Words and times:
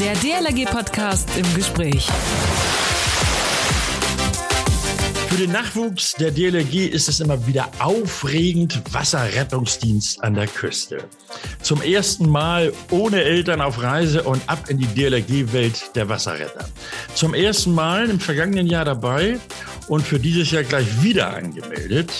Der 0.00 0.14
DLRG-Podcast 0.14 1.28
im 1.36 1.54
Gespräch. 1.54 2.08
Für 5.28 5.36
den 5.36 5.52
Nachwuchs 5.52 6.14
der 6.14 6.30
DLRG 6.30 6.86
ist 6.86 7.10
es 7.10 7.20
immer 7.20 7.46
wieder 7.46 7.68
aufregend 7.80 8.80
Wasserrettungsdienst 8.94 10.24
an 10.24 10.32
der 10.32 10.46
Küste. 10.46 11.04
Zum 11.60 11.82
ersten 11.82 12.30
Mal 12.30 12.72
ohne 12.90 13.22
Eltern 13.22 13.60
auf 13.60 13.82
Reise 13.82 14.22
und 14.22 14.40
ab 14.46 14.70
in 14.70 14.78
die 14.78 14.86
DLRG-Welt 14.86 15.94
der 15.94 16.08
Wasserretter. 16.08 16.66
Zum 17.14 17.34
ersten 17.34 17.74
Mal 17.74 18.08
im 18.08 18.20
vergangenen 18.20 18.68
Jahr 18.68 18.86
dabei 18.86 19.38
und 19.88 20.00
für 20.06 20.18
dieses 20.18 20.50
Jahr 20.50 20.62
gleich 20.62 21.02
wieder 21.02 21.36
angemeldet 21.36 22.10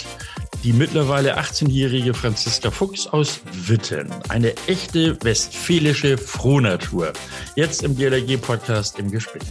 die 0.63 0.73
mittlerweile 0.73 1.39
18-jährige 1.39 2.15
Franziska 2.15 2.71
Fuchs 2.71 3.07
aus 3.07 3.41
Witten. 3.53 4.09
Eine 4.29 4.55
echte 4.67 5.17
westfälische 5.23 6.19
Frohnatur. 6.19 7.13
Jetzt 7.57 7.83
im 7.83 7.97
DLRG-Podcast 7.97 8.99
im 8.99 9.11
Gespräch. 9.11 9.43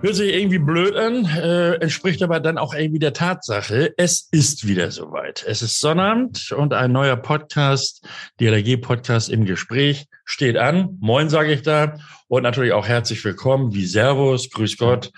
Hört 0.00 0.14
sich 0.14 0.32
irgendwie 0.32 0.60
blöd 0.60 0.94
an, 0.94 1.24
äh, 1.24 1.74
entspricht 1.74 2.22
aber 2.22 2.38
dann 2.38 2.56
auch 2.56 2.72
irgendwie 2.72 3.00
der 3.00 3.12
Tatsache. 3.12 3.94
Es 3.96 4.28
ist 4.30 4.64
wieder 4.64 4.92
soweit. 4.92 5.44
Es 5.44 5.60
ist 5.60 5.80
Sonnabend 5.80 6.52
und 6.52 6.72
ein 6.72 6.92
neuer 6.92 7.16
Podcast, 7.16 8.06
DLRG-Podcast 8.38 9.28
im 9.28 9.44
Gespräch, 9.44 10.06
steht 10.24 10.56
an. 10.56 10.96
Moin, 11.00 11.28
sage 11.28 11.52
ich 11.52 11.62
da. 11.62 11.98
Und 12.28 12.44
natürlich 12.44 12.74
auch 12.74 12.86
herzlich 12.86 13.24
willkommen, 13.24 13.74
wie 13.74 13.86
Servus, 13.86 14.50
Grüß 14.50 14.76
Gott, 14.76 15.10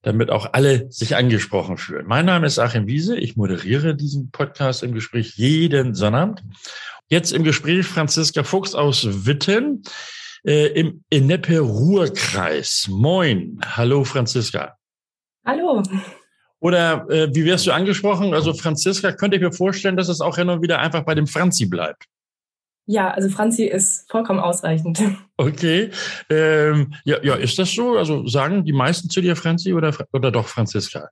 damit 0.00 0.30
auch 0.30 0.54
alle 0.54 0.90
sich 0.90 1.16
angesprochen 1.16 1.76
fühlen. 1.76 2.06
Mein 2.06 2.24
Name 2.24 2.46
ist 2.46 2.58
Achim 2.58 2.86
Wiese. 2.86 3.18
Ich 3.18 3.36
moderiere 3.36 3.94
diesen 3.94 4.30
Podcast 4.30 4.82
im 4.82 4.94
Gespräch 4.94 5.34
jeden 5.36 5.94
Sonnabend. 5.94 6.42
Jetzt 7.08 7.30
im 7.34 7.44
Gespräch 7.44 7.84
Franziska 7.84 8.42
Fuchs 8.42 8.74
aus 8.74 9.26
Witten 9.26 9.82
äh, 10.44 10.66
im 10.78 11.04
Ennepe-Ruhr-Kreis. 11.10 12.88
Moin. 12.90 13.58
Hallo, 13.64 14.04
Franziska. 14.04 14.76
Hallo. 15.44 15.82
Oder 16.60 17.06
äh, 17.10 17.34
wie 17.34 17.44
wirst 17.44 17.66
du 17.66 17.72
angesprochen? 17.72 18.32
Also 18.32 18.54
Franziska, 18.54 19.12
könnte 19.12 19.36
ich 19.36 19.42
mir 19.42 19.52
vorstellen, 19.52 19.96
dass 19.96 20.08
es 20.08 20.20
auch 20.20 20.36
hin 20.36 20.48
und 20.48 20.62
wieder 20.62 20.78
einfach 20.78 21.04
bei 21.04 21.14
dem 21.14 21.26
Franzi 21.26 21.66
bleibt. 21.66 22.04
Ja, 22.86 23.10
also 23.10 23.30
Franzi 23.30 23.64
ist 23.64 24.10
vollkommen 24.10 24.40
ausreichend. 24.40 25.02
Okay. 25.36 25.90
Ähm, 26.30 26.94
ja, 27.04 27.16
ja, 27.24 27.34
ist 27.34 27.58
das 27.58 27.72
so? 27.72 27.96
Also 27.96 28.24
sagen 28.28 28.64
die 28.64 28.72
meisten 28.72 29.10
zu 29.10 29.20
dir 29.20 29.34
Franzi 29.34 29.74
oder, 29.74 29.92
oder 30.12 30.30
doch 30.30 30.46
Franziska? 30.46 31.08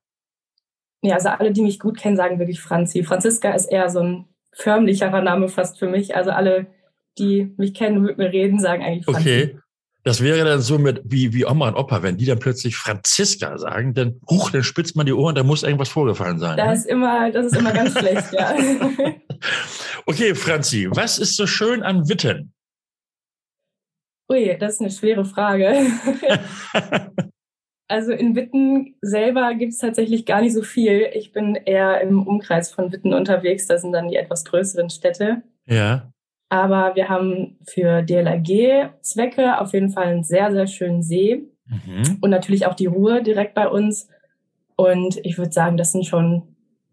Ja, 1.03 1.17
also 1.17 1.31
alle, 1.31 1.51
die 1.51 1.63
mich 1.63 1.81
gut 1.81 1.99
kennen, 1.99 2.17
sagen 2.17 2.39
wirklich 2.39 2.61
Franzi. 2.61 3.03
Franziska 3.03 3.51
ist 3.51 3.67
eher 3.67 3.91
so 3.91 3.99
ein 3.99 4.29
förmlicherer 4.53 5.23
Name 5.23 5.49
fast 5.49 5.79
für 5.79 5.89
mich. 5.89 6.15
Also 6.15 6.31
alle, 6.31 6.69
die 7.19 7.53
mich 7.57 7.75
kennen 7.75 7.99
und 7.99 8.05
mit 8.05 8.19
mir 8.19 8.33
reden, 8.33 8.59
sagen 8.59 8.83
eigentlich 8.83 9.05
Franzi. 9.05 9.21
Okay. 9.21 9.59
Das 10.05 10.21
wäre 10.21 10.45
dann 10.45 10.61
so 10.61 10.79
mit 10.79 11.01
wie, 11.05 11.33
wie 11.33 11.47
Oma 11.47 11.69
und 11.69 11.77
Opa, 11.77 12.03
wenn 12.03 12.17
die 12.17 12.25
dann 12.25 12.41
plötzlich 12.41 12.77
Franziska 12.77 13.57
sagen, 13.57 13.95
dann, 13.95 14.21
huch, 14.29 14.51
dann 14.51 14.65
spitzt 14.65 14.97
man 14.97 15.07
die 15.07 15.13
Ohren, 15.13 15.37
da 15.37 15.45
muss 15.45 15.63
irgendwas 15.63 15.91
vorgefallen 15.91 16.41
sein. 16.41 16.57
Das, 16.57 16.67
ne? 16.67 16.75
ist, 16.75 16.87
immer, 16.87 17.31
das 17.31 17.47
ist 17.47 17.57
immer 17.57 17.73
ganz 17.73 17.97
schlecht, 17.97 18.33
ja. 18.33 18.55
Okay, 20.07 20.35
Franzi, 20.35 20.89
was 20.91 21.19
ist 21.19 21.37
so 21.37 21.47
schön 21.47 21.83
an 21.83 22.09
Witten? 22.09 22.53
Ui, 24.31 24.57
das 24.59 24.75
ist 24.75 24.81
eine 24.81 24.91
schwere 24.91 25.25
Frage. 25.25 25.73
also 27.89 28.13
in 28.13 28.35
Witten 28.35 28.97
selber 29.01 29.55
gibt 29.55 29.73
es 29.73 29.79
tatsächlich 29.79 30.27
gar 30.27 30.41
nicht 30.41 30.55
so 30.55 30.63
viel. 30.63 31.09
Ich 31.15 31.33
bin 31.33 31.55
eher 31.55 32.01
im 32.01 32.27
Umkreis 32.27 32.73
von 32.73 32.93
Witten 32.93 33.13
unterwegs. 33.15 33.67
Das 33.67 33.83
sind 33.83 33.93
dann 33.93 34.09
die 34.09 34.17
etwas 34.17 34.45
größeren 34.45 34.91
Städte. 34.91 35.43
Ja. 35.67 36.12
Aber 36.53 36.95
wir 36.97 37.09
haben 37.09 37.57
für 37.67 38.03
DLRG-Zwecke 38.03 39.59
auf 39.59 39.73
jeden 39.73 39.89
Fall 39.89 40.09
einen 40.09 40.23
sehr, 40.23 40.53
sehr 40.53 40.67
schönen 40.67 41.03
See. 41.03 41.49
Mhm. 41.65 42.19
Und 42.21 42.29
natürlich 42.29 42.67
auch 42.67 42.75
die 42.75 42.85
Ruhe 42.85 43.23
direkt 43.23 43.55
bei 43.55 43.67
uns. 43.67 44.07
Und 44.77 45.17
ich 45.25 45.39
würde 45.39 45.51
sagen, 45.51 45.79
das 45.79 45.93
sind 45.93 46.05
schon 46.05 46.43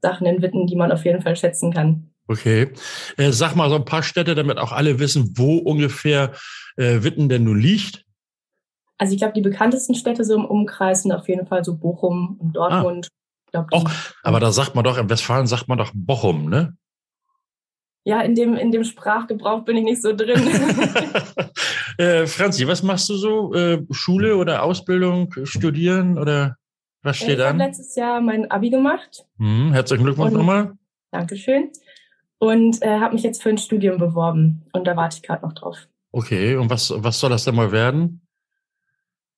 Sachen 0.02 0.25
in 0.28 0.42
Witten, 0.42 0.66
die 0.66 0.78
man 0.78 0.94
auf 0.94 1.03
jeden 1.03 1.22
Fall 1.22 1.36
schätzen 1.36 1.74
kann. 1.74 2.09
Okay. 2.30 2.70
Äh, 3.18 3.34
sag 3.34 3.58
mal 3.58 3.70
so 3.70 3.75
ein 3.75 3.84
paar 3.84 4.02
Städte, 4.02 4.34
damit 4.34 4.59
auch 4.59 4.72
alle 4.72 4.97
wissen, 4.97 5.34
wo 5.36 5.58
ungefähr 5.58 6.31
äh, 6.78 7.03
Witten 7.03 7.28
denn 7.28 7.44
nun 7.44 7.59
liegt. 7.59 8.06
Also 8.97 9.12
ich 9.12 9.20
glaube, 9.20 9.34
die 9.34 9.41
bekanntesten 9.41 9.94
Städte 9.94 10.24
so 10.24 10.36
im 10.36 10.46
Umkreis 10.46 11.03
sind 11.03 11.12
auf 11.12 11.28
jeden 11.28 11.47
Fall 11.47 11.66
so 11.66 11.76
Bochum 11.76 12.38
und 12.40 12.56
Dortmund. 12.56 13.09
Ah. 13.12 13.20
Glaub, 13.52 13.74
Och, 13.74 13.91
aber 14.24 14.40
da 14.40 14.53
sagt 14.53 14.76
man 14.76 14.86
doch, 14.86 14.97
in 14.97 15.09
Westfalen 15.09 15.47
sagt 15.47 15.68
man 15.68 15.78
doch 15.78 15.91
Bochum, 15.94 16.50
ne? 16.50 16.78
Ja, 18.04 18.22
in 18.22 18.34
dem, 18.34 18.56
in 18.56 18.72
dem 18.72 18.84
Sprachgebrauch 18.84 19.66
bin 19.66 19.78
ich 19.78 19.84
nicht 19.84 20.02
so 20.02 20.16
drin. 20.16 20.42
äh, 21.98 22.26
Franzi, 22.26 22.68
was 22.68 22.82
machst 22.82 23.10
du 23.10 23.16
so? 23.16 23.54
Äh, 23.54 23.86
Schule 23.92 24.38
oder 24.38 24.64
Ausbildung, 24.64 25.34
studieren 25.44 26.18
oder 26.18 26.58
was 27.04 27.18
steht 27.18 27.40
ich 27.40 27.46
an? 27.46 27.58
Ich 27.58 27.62
habe 27.62 27.70
letztes 27.70 27.96
Jahr 27.96 28.22
mein 28.22 28.50
Abi 28.50 28.70
gemacht. 28.70 29.26
Hm, 29.38 29.74
herzlichen 29.74 30.06
Glückwunsch 30.06 30.34
nochmal. 30.34 30.74
Dankeschön 31.12 31.72
und 32.40 32.82
äh, 32.82 33.00
habe 33.00 33.14
mich 33.14 33.24
jetzt 33.24 33.44
für 33.44 33.50
ein 33.50 33.58
Studium 33.58 33.98
beworben 33.98 34.66
und 34.74 34.88
da 34.88 34.96
warte 34.96 35.18
ich 35.18 35.24
gerade 35.24 35.46
noch 35.46 35.54
drauf. 35.54 35.88
Okay, 36.12 36.56
und 36.56 36.70
was, 36.70 36.92
was 36.96 37.20
soll 37.20 37.30
das 37.30 37.44
denn 37.44 37.56
mal 37.56 37.72
werden? 37.72 38.22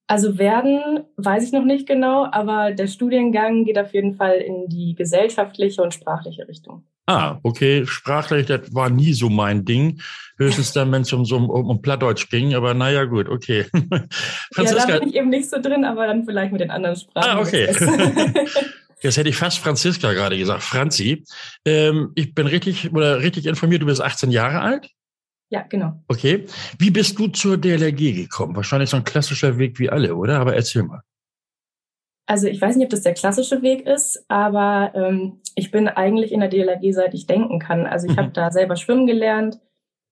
Also 0.08 0.38
werden 0.38 1.06
weiß 1.18 1.46
ich 1.46 1.52
noch 1.52 1.64
nicht 1.66 1.88
genau, 1.88 2.26
aber 2.32 2.72
der 2.72 2.88
Studiengang 2.88 3.66
geht 3.66 3.80
auf 3.80 3.94
jeden 3.94 4.14
Fall 4.14 4.36
in 4.36 4.68
die 4.68 4.94
gesellschaftliche 4.96 5.82
und 5.82 5.94
sprachliche 5.94 6.48
Richtung. 6.48 6.84
Ah, 7.12 7.40
okay. 7.44 7.86
Sprachlich, 7.86 8.48
das 8.48 8.74
war 8.74 8.90
nie 8.90 9.14
so 9.14 9.30
mein 9.30 9.66
Ding. 9.66 10.02
Höchstens 10.38 10.74
dann, 10.74 10.92
wenn 10.92 11.04
es 11.04 11.14
um, 11.14 11.26
so 11.26 11.36
um, 11.38 11.50
um 11.50 11.82
Plattdeutsch 11.82 12.30
ging, 12.30 12.56
aber 12.56 12.74
naja, 12.74 13.04
gut, 13.06 13.30
okay. 13.30 13.66
Franziska. 14.54 14.88
Ja, 14.88 14.94
da 14.94 15.00
bin 15.00 15.10
ich 15.10 15.16
eben 15.16 15.30
nicht 15.30 15.50
so 15.50 15.62
drin, 15.62 15.86
aber 15.86 16.08
dann 16.08 16.26
vielleicht 16.26 16.52
mit 16.52 16.62
den 16.62 16.72
anderen 16.72 16.96
Sprachen. 16.96 17.30
Ah, 17.30 17.40
okay. 17.40 17.68
Jetzt 19.02 19.18
hätte 19.18 19.30
ich 19.30 19.36
fast 19.36 19.60
Franziska 19.60 20.14
gerade 20.14 20.38
gesagt. 20.38 20.64
Franzi, 20.64 21.26
ähm, 21.66 22.12
ich 22.16 22.34
bin 22.34 22.48
richtig 22.48 22.94
oder 22.94 23.20
richtig 23.20 23.48
informiert, 23.48 23.82
du 23.82 23.88
bist 23.88 24.02
18 24.02 24.32
Jahre 24.32 24.62
alt? 24.62 24.90
Ja, 25.50 25.64
genau. 25.68 26.02
Okay. 26.08 26.46
Wie 26.80 26.92
bist 26.92 27.20
du 27.20 27.28
zur 27.28 27.58
DLRG 27.58 28.14
gekommen? 28.16 28.56
Wahrscheinlich 28.56 28.90
so 28.90 28.98
ein 28.98 29.04
klassischer 29.04 29.58
Weg 29.58 29.80
wie 29.80 29.90
alle, 29.90 30.16
oder? 30.16 30.40
Aber 30.40 30.56
erzähl 30.56 30.84
mal. 30.84 31.02
Also 32.26 32.48
ich 32.48 32.62
weiß 32.62 32.76
nicht, 32.76 32.86
ob 32.86 32.92
das 32.92 33.02
der 33.02 33.14
klassische 33.14 33.62
Weg 33.62 33.86
ist, 33.86 34.24
aber 34.28 34.92
ähm, 34.96 35.42
ich 35.56 35.72
bin 35.72 35.88
eigentlich 35.88 36.32
in 36.32 36.40
der 36.40 36.50
DLRG, 36.50 36.94
seit 36.94 37.14
ich 37.14 37.28
denken 37.28 37.59
kann. 37.59 37.86
Also 37.86 38.08
ich 38.08 38.14
mhm. 38.14 38.20
habe 38.20 38.32
da 38.32 38.52
selber 38.52 38.76
schwimmen 38.76 39.08
gelernt. 39.08 39.59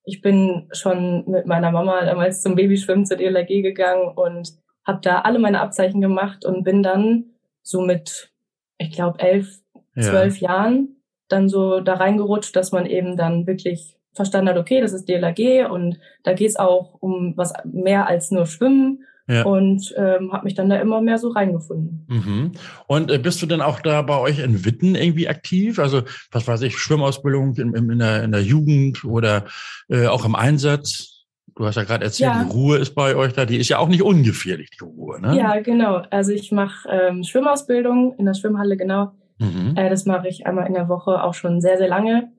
Ich 0.03 0.21
bin 0.21 0.67
schon 0.71 1.23
mit 1.27 1.45
meiner 1.45 1.71
Mama 1.71 2.03
damals 2.03 2.41
zum 2.41 2.55
Babyschwimmen 2.55 3.05
zur 3.05 3.17
DLRG 3.17 3.61
gegangen 3.61 4.09
und 4.15 4.53
habe 4.85 4.99
da 5.01 5.21
alle 5.21 5.39
meine 5.39 5.61
Abzeichen 5.61 6.01
gemacht 6.01 6.45
und 6.45 6.63
bin 6.63 6.83
dann 6.83 7.25
so 7.61 7.81
mit 7.81 8.31
ich 8.79 8.91
glaube, 8.91 9.19
elf, 9.19 9.59
zwölf 9.93 10.39
ja. 10.39 10.49
Jahren 10.49 10.95
dann 11.27 11.47
so 11.47 11.79
da 11.81 11.95
reingerutscht, 11.95 12.55
dass 12.55 12.71
man 12.71 12.87
eben 12.87 13.15
dann 13.15 13.45
wirklich 13.45 13.95
verstanden 14.13 14.49
hat, 14.49 14.57
okay, 14.57 14.81
das 14.81 14.93
ist 14.93 15.07
DLRG 15.07 15.69
und 15.69 15.99
da 16.23 16.33
geht 16.33 16.49
es 16.49 16.55
auch 16.55 16.95
um 16.99 17.33
was 17.37 17.53
mehr 17.65 18.07
als 18.07 18.31
nur 18.31 18.47
Schwimmen. 18.47 19.05
Ja. 19.29 19.43
Und 19.43 19.93
ähm, 19.95 20.33
habe 20.33 20.45
mich 20.45 20.55
dann 20.55 20.69
da 20.69 20.77
immer 20.77 21.01
mehr 21.01 21.19
so 21.19 21.29
reingefunden. 21.29 22.05
Mhm. 22.07 22.51
Und 22.87 23.11
äh, 23.11 23.19
bist 23.19 23.39
du 23.43 23.45
denn 23.45 23.61
auch 23.61 23.79
da 23.79 24.01
bei 24.01 24.17
euch 24.17 24.39
in 24.39 24.65
Witten 24.65 24.95
irgendwie 24.95 25.29
aktiv? 25.29 25.77
Also, 25.77 26.01
was 26.31 26.47
weiß 26.47 26.63
ich, 26.63 26.79
Schwimmausbildung 26.79 27.55
in, 27.55 27.75
in, 27.75 27.99
der, 27.99 28.23
in 28.23 28.31
der 28.31 28.41
Jugend 28.41 29.05
oder 29.05 29.45
äh, 29.87 30.07
auch 30.07 30.25
im 30.25 30.33
Einsatz? 30.33 31.27
Du 31.55 31.65
hast 31.65 31.75
ja 31.75 31.83
gerade 31.83 32.05
erzählt, 32.05 32.31
ja. 32.33 32.43
die 32.43 32.51
Ruhe 32.51 32.77
ist 32.77 32.95
bei 32.95 33.15
euch 33.15 33.33
da. 33.33 33.45
Die 33.45 33.57
ist 33.57 33.69
ja 33.69 33.77
auch 33.77 33.87
nicht 33.87 34.01
ungefährlich, 34.01 34.71
die 34.71 34.83
Ruhe, 34.83 35.21
ne? 35.21 35.37
Ja, 35.37 35.59
genau. 35.61 36.01
Also 36.09 36.31
ich 36.31 36.51
mache 36.51 36.89
ähm, 36.89 37.23
Schwimmausbildung 37.23 38.15
in 38.17 38.25
der 38.25 38.33
Schwimmhalle, 38.33 38.77
genau. 38.77 39.11
Mhm. 39.37 39.73
Äh, 39.75 39.91
das 39.91 40.05
mache 40.05 40.27
ich 40.27 40.47
einmal 40.47 40.65
in 40.65 40.73
der 40.73 40.89
Woche 40.89 41.23
auch 41.23 41.35
schon 41.35 41.61
sehr, 41.61 41.77
sehr 41.77 41.87
lange. 41.87 42.31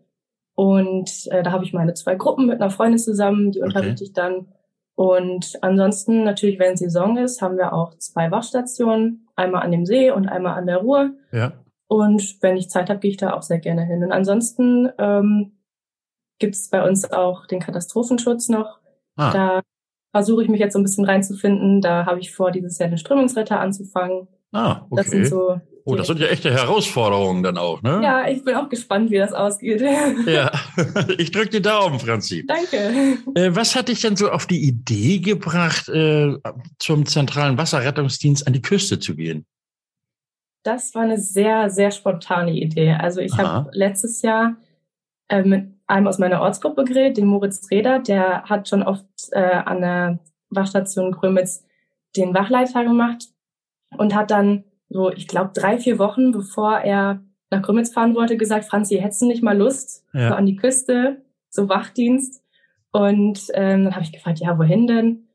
Und 0.57 1.29
äh, 1.31 1.45
da 1.45 1.53
habe 1.53 1.65
ich 1.65 1.73
meine 1.73 1.95
zwei 1.95 2.17
Gruppen 2.17 2.47
mit 2.47 2.61
einer 2.61 2.71
Freundin 2.71 2.99
zusammen, 2.99 3.53
die 3.53 3.61
unterrichte 3.61 4.03
ich 4.03 4.13
dann. 4.13 4.47
Und 5.01 5.57
ansonsten 5.63 6.25
natürlich, 6.25 6.59
wenn 6.59 6.77
Saison 6.77 7.17
ist, 7.17 7.41
haben 7.41 7.57
wir 7.57 7.73
auch 7.73 7.95
zwei 7.97 8.31
Wachstationen, 8.31 9.27
einmal 9.35 9.63
an 9.63 9.71
dem 9.71 9.87
See 9.87 10.11
und 10.11 10.29
einmal 10.29 10.59
an 10.59 10.67
der 10.67 10.77
Ruhr. 10.77 11.13
Ja. 11.33 11.55
Und 11.87 12.37
wenn 12.43 12.59
ich 12.59 12.69
Zeit 12.69 12.91
habe, 12.91 13.01
gehe 13.01 13.13
ich 13.13 13.17
da 13.17 13.33
auch 13.33 13.41
sehr 13.41 13.61
gerne 13.61 13.83
hin. 13.83 14.05
Und 14.05 14.13
ansonsten 14.13 14.91
ähm, 14.99 15.53
gibt 16.39 16.55
es 16.55 16.69
bei 16.69 16.87
uns 16.87 17.11
auch 17.11 17.47
den 17.47 17.61
Katastrophenschutz 17.61 18.51
noch. 18.51 18.79
Ah. 19.17 19.33
Da 19.33 19.61
versuche 20.15 20.43
ich 20.43 20.51
mich 20.51 20.61
jetzt 20.61 20.75
so 20.75 20.79
ein 20.79 20.83
bisschen 20.83 21.07
reinzufinden. 21.07 21.81
Da 21.81 22.05
habe 22.05 22.21
ich 22.21 22.35
vor, 22.35 22.51
dieses 22.51 22.79
Jahr 22.79 22.91
den 22.91 22.99
Strömungsretter 22.99 23.59
anzufangen. 23.59 24.29
Ah, 24.53 24.83
okay. 24.91 24.97
Das 24.97 25.07
sind 25.07 25.27
so 25.29 25.63
Oh, 25.85 25.95
das 25.95 26.07
sind 26.07 26.21
ja 26.21 26.27
echte 26.29 26.53
Herausforderungen 26.53 27.43
dann 27.43 27.59
auch, 27.59 27.83
ne? 27.83 28.01
Ja, 28.03 28.29
ich 28.29 28.45
bin 28.45 28.55
auch 28.55 28.69
gespannt, 28.69 29.11
wie 29.11 29.19
das 29.19 29.33
ausgeht. 29.33 29.81
ja, 30.27 30.51
ich 31.19 31.31
drücke 31.31 31.51
die 31.51 31.63
Daumen, 31.63 31.99
Franzi. 31.99 32.45
Danke. 32.47 33.19
Äh, 33.35 33.55
was 33.55 33.75
hat 33.75 33.89
dich 33.89 34.01
denn 34.01 34.17
so 34.17 34.31
auf 34.31 34.47
die 34.47 34.63
Idee 34.63 35.19
gebracht, 35.19 35.89
äh, 35.89 36.35
zum 36.79 37.07
zentralen 37.07 37.59
Wasserrettungsdienst 37.59 38.47
an 38.47 38.53
die 38.53 38.63
Küste 38.63 38.99
zu 38.99 39.15
gehen? 39.17 39.47
Das 40.63 40.95
war 40.95 41.03
eine 41.03 41.19
sehr, 41.19 41.71
sehr 41.71 41.91
spontane 41.91 42.53
Idee. 42.53 42.93
Also 42.93 43.21
ich 43.21 43.37
habe 43.39 43.71
letztes 43.73 44.23
Jahr 44.23 44.57
äh, 45.29 45.43
mit 45.43 45.73
einem 45.87 46.07
aus 46.07 46.19
meiner 46.19 46.41
Ortsgruppe 46.43 46.85
geredet, 46.85 47.17
den 47.17 47.27
Moritz 47.27 47.71
Reder, 47.71 47.99
der 47.99 48.45
hat 48.45 48.69
schon 48.69 48.83
oft 48.83 49.05
an 49.33 49.81
der 49.81 50.19
Wachstation 50.51 51.11
Grömitz 51.11 51.65
den 52.17 52.35
Wachleiter 52.35 52.85
gemacht 52.85 53.25
und 53.97 54.15
hat 54.15 54.31
dann 54.31 54.65
so, 54.91 55.11
ich 55.11 55.29
glaube, 55.29 55.53
drei, 55.55 55.79
vier 55.79 55.99
Wochen, 55.99 56.33
bevor 56.33 56.79
er 56.79 57.23
nach 57.51 57.63
Grömitz 57.63 57.93
fahren 57.93 58.15
wollte, 58.15 58.37
gesagt, 58.37 58.65
Franzi, 58.65 58.99
hättest 58.99 59.23
du 59.23 59.27
nicht 59.27 59.43
mal 59.43 59.57
Lust 59.57 60.05
ja. 60.13 60.29
so 60.29 60.35
an 60.35 60.47
die 60.47 60.57
Küste, 60.57 61.23
so 61.49 61.69
Wachdienst? 61.69 62.43
Und 62.93 63.47
ähm, 63.55 63.85
dann 63.85 63.95
habe 63.95 64.05
ich 64.05 64.13
gefragt, 64.13 64.41
ja, 64.41 64.59
wohin 64.59 64.89
denn? 64.89 65.29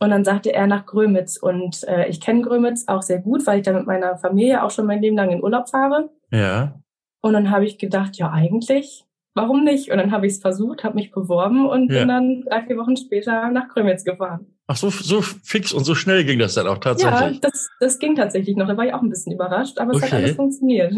Und 0.00 0.10
dann 0.10 0.24
sagte 0.24 0.52
er 0.52 0.66
nach 0.66 0.86
Grömitz. 0.86 1.36
Und 1.36 1.86
äh, 1.86 2.08
ich 2.08 2.20
kenne 2.20 2.42
Grömitz 2.42 2.88
auch 2.88 3.02
sehr 3.02 3.18
gut, 3.18 3.46
weil 3.46 3.58
ich 3.58 3.64
da 3.64 3.72
mit 3.72 3.86
meiner 3.86 4.16
Familie 4.16 4.62
auch 4.62 4.70
schon 4.70 4.86
mein 4.86 5.02
Leben 5.02 5.16
lang 5.16 5.30
in 5.30 5.42
Urlaub 5.42 5.68
fahre. 5.68 6.10
Ja. 6.30 6.80
Und 7.20 7.32
dann 7.34 7.50
habe 7.50 7.66
ich 7.66 7.78
gedacht, 7.78 8.16
ja, 8.16 8.30
eigentlich, 8.30 9.04
warum 9.34 9.64
nicht? 9.64 9.90
Und 9.90 9.98
dann 9.98 10.12
habe 10.12 10.26
ich 10.26 10.34
es 10.34 10.40
versucht, 10.40 10.84
habe 10.84 10.94
mich 10.94 11.10
beworben 11.10 11.66
und 11.66 11.92
ja. 11.92 12.00
bin 12.00 12.08
dann 12.08 12.42
drei, 12.42 12.62
vier 12.62 12.78
Wochen 12.78 12.96
später 12.96 13.50
nach 13.50 13.68
Grömitz 13.68 14.04
gefahren. 14.04 14.46
Ach, 14.70 14.76
so, 14.76 14.90
so 14.90 15.22
fix 15.22 15.72
und 15.72 15.84
so 15.84 15.94
schnell 15.94 16.24
ging 16.24 16.38
das 16.38 16.52
dann 16.52 16.66
auch 16.66 16.76
tatsächlich? 16.76 17.36
Ja, 17.36 17.38
das, 17.40 17.70
das 17.80 17.98
ging 17.98 18.14
tatsächlich 18.14 18.54
noch. 18.54 18.68
Da 18.68 18.76
war 18.76 18.84
ich 18.84 18.92
auch 18.92 19.00
ein 19.00 19.08
bisschen 19.08 19.32
überrascht, 19.32 19.78
aber 19.78 19.92
es 19.92 19.96
okay. 19.96 20.06
hat 20.06 20.12
alles 20.12 20.36
funktioniert. 20.36 20.92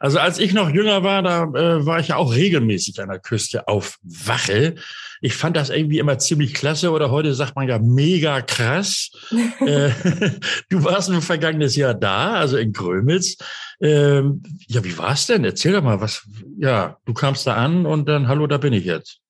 Also 0.00 0.18
als 0.18 0.40
ich 0.40 0.52
noch 0.52 0.70
jünger 0.70 1.04
war, 1.04 1.22
da 1.22 1.44
äh, 1.44 1.86
war 1.86 2.00
ich 2.00 2.08
ja 2.08 2.16
auch 2.16 2.34
regelmäßig 2.34 3.00
an 3.00 3.08
der 3.08 3.20
Küste 3.20 3.68
auf 3.68 4.00
Wache. 4.02 4.74
Ich 5.20 5.36
fand 5.36 5.56
das 5.56 5.70
irgendwie 5.70 6.00
immer 6.00 6.18
ziemlich 6.18 6.52
klasse 6.52 6.90
oder 6.90 7.12
heute 7.12 7.32
sagt 7.34 7.54
man 7.54 7.68
ja 7.68 7.78
mega 7.78 8.40
krass. 8.40 9.10
äh, 9.60 9.90
du 10.68 10.82
warst 10.82 11.08
im 11.08 11.22
vergangenes 11.22 11.76
Jahr 11.76 11.94
da, 11.94 12.34
also 12.34 12.56
in 12.56 12.72
Grömitz. 12.72 13.36
Ähm, 13.80 14.42
ja, 14.66 14.82
wie 14.82 14.98
war's 14.98 15.26
denn? 15.26 15.44
Erzähl 15.44 15.72
doch 15.72 15.82
mal, 15.82 16.00
was, 16.00 16.26
ja, 16.58 16.96
du 17.04 17.14
kamst 17.14 17.46
da 17.46 17.54
an 17.54 17.86
und 17.86 18.08
dann, 18.08 18.26
hallo, 18.26 18.48
da 18.48 18.58
bin 18.58 18.72
ich 18.72 18.84
jetzt. 18.84 19.20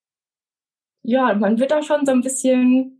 Ja, 1.02 1.34
man 1.34 1.58
wird 1.58 1.72
da 1.72 1.82
schon 1.82 2.06
so 2.06 2.12
ein 2.12 2.22
bisschen 2.22 2.95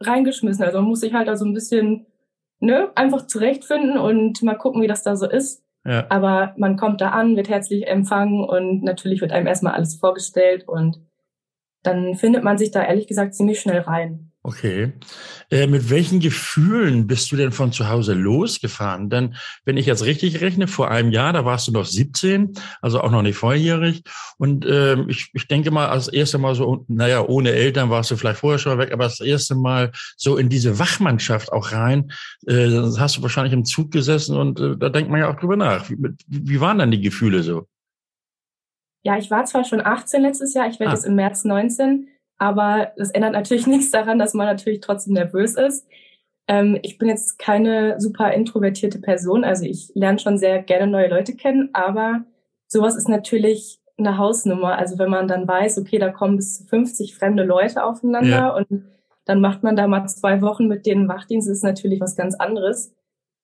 reingeschmissen. 0.00 0.64
Also 0.64 0.78
man 0.78 0.88
muss 0.88 1.00
sich 1.00 1.12
halt 1.12 1.28
da 1.28 1.36
so 1.36 1.44
ein 1.44 1.54
bisschen, 1.54 2.06
ne, 2.60 2.90
einfach 2.94 3.26
zurechtfinden 3.26 3.98
und 3.98 4.42
mal 4.42 4.56
gucken, 4.56 4.82
wie 4.82 4.86
das 4.86 5.02
da 5.02 5.16
so 5.16 5.28
ist. 5.28 5.64
Ja. 5.84 6.06
Aber 6.08 6.54
man 6.56 6.76
kommt 6.76 7.00
da 7.00 7.10
an, 7.10 7.36
wird 7.36 7.48
herzlich 7.48 7.86
empfangen 7.86 8.44
und 8.44 8.82
natürlich 8.82 9.20
wird 9.20 9.32
einem 9.32 9.46
erstmal 9.46 9.74
alles 9.74 9.94
vorgestellt 9.96 10.68
und 10.68 11.00
dann 11.82 12.14
findet 12.14 12.44
man 12.44 12.58
sich 12.58 12.70
da 12.70 12.84
ehrlich 12.84 13.06
gesagt 13.06 13.34
ziemlich 13.34 13.60
schnell 13.60 13.80
rein. 13.80 14.32
Okay. 14.44 14.92
Äh, 15.50 15.66
mit 15.66 15.90
welchen 15.90 16.20
Gefühlen 16.20 17.08
bist 17.08 17.30
du 17.30 17.36
denn 17.36 17.50
von 17.50 17.72
zu 17.72 17.88
Hause 17.88 18.14
losgefahren? 18.14 19.10
Denn 19.10 19.34
wenn 19.64 19.76
ich 19.76 19.84
jetzt 19.84 20.04
richtig 20.04 20.40
rechne, 20.40 20.68
vor 20.68 20.90
einem 20.90 21.10
Jahr, 21.10 21.32
da 21.32 21.44
warst 21.44 21.66
du 21.66 21.72
noch 21.72 21.84
17, 21.84 22.54
also 22.80 23.00
auch 23.00 23.10
noch 23.10 23.22
nicht 23.22 23.36
volljährig. 23.36 24.04
Und 24.38 24.64
äh, 24.64 25.00
ich, 25.08 25.30
ich 25.34 25.48
denke 25.48 25.72
mal, 25.72 25.88
als 25.88 26.06
erste 26.06 26.38
Mal 26.38 26.54
so, 26.54 26.84
naja, 26.88 27.26
ohne 27.26 27.50
Eltern 27.50 27.90
warst 27.90 28.12
du 28.12 28.16
vielleicht 28.16 28.38
vorher 28.38 28.60
schon 28.60 28.78
weg, 28.78 28.92
aber 28.92 29.04
das 29.04 29.20
erste 29.20 29.56
Mal 29.56 29.90
so 30.16 30.36
in 30.36 30.48
diese 30.48 30.78
Wachmannschaft 30.78 31.52
auch 31.52 31.72
rein, 31.72 32.12
äh, 32.46 32.70
hast 32.96 33.16
du 33.16 33.22
wahrscheinlich 33.22 33.52
im 33.52 33.64
Zug 33.64 33.90
gesessen 33.90 34.36
und 34.36 34.60
äh, 34.60 34.76
da 34.78 34.88
denkt 34.88 35.10
man 35.10 35.20
ja 35.20 35.30
auch 35.30 35.36
drüber 35.38 35.56
nach. 35.56 35.90
Wie, 35.90 35.96
wie 36.28 36.60
waren 36.60 36.78
dann 36.78 36.92
die 36.92 37.00
Gefühle 37.00 37.42
so? 37.42 37.66
Ja, 39.02 39.18
ich 39.18 39.30
war 39.30 39.44
zwar 39.44 39.64
schon 39.64 39.84
18 39.84 40.22
letztes 40.22 40.54
Jahr, 40.54 40.68
ich 40.68 40.78
werde 40.78 40.92
ah. 40.92 40.94
jetzt 40.94 41.04
im 41.04 41.16
März 41.16 41.44
19, 41.44 42.08
aber 42.38 42.92
das 42.96 43.10
ändert 43.10 43.32
natürlich 43.32 43.66
nichts 43.68 43.90
daran, 43.90 44.18
dass 44.18 44.34
man 44.34 44.46
natürlich 44.46 44.80
trotzdem 44.80 45.14
nervös 45.14 45.54
ist. 45.54 45.86
Ähm, 46.46 46.78
ich 46.82 46.98
bin 46.98 47.08
jetzt 47.08 47.38
keine 47.38 48.00
super 48.00 48.32
introvertierte 48.32 49.00
Person, 49.00 49.44
also 49.44 49.64
ich 49.64 49.92
lerne 49.94 50.18
schon 50.18 50.38
sehr 50.38 50.62
gerne 50.62 50.90
neue 50.90 51.08
Leute 51.08 51.34
kennen, 51.34 51.70
aber 51.72 52.24
sowas 52.66 52.96
ist 52.96 53.08
natürlich 53.08 53.80
eine 53.98 54.16
Hausnummer. 54.16 54.78
Also 54.78 54.98
wenn 54.98 55.10
man 55.10 55.28
dann 55.28 55.46
weiß, 55.46 55.78
okay, 55.78 55.98
da 55.98 56.10
kommen 56.10 56.36
bis 56.36 56.58
zu 56.58 56.64
50 56.64 57.16
fremde 57.16 57.42
Leute 57.42 57.84
aufeinander 57.84 58.28
ja. 58.28 58.54
und 58.54 58.84
dann 59.24 59.40
macht 59.40 59.62
man 59.62 59.76
da 59.76 59.86
mal 59.86 60.06
zwei 60.06 60.40
Wochen 60.40 60.68
mit 60.68 60.86
denen 60.86 61.08
Wachdienst, 61.08 61.48
ist 61.48 61.64
natürlich 61.64 62.00
was 62.00 62.16
ganz 62.16 62.34
anderes. 62.34 62.94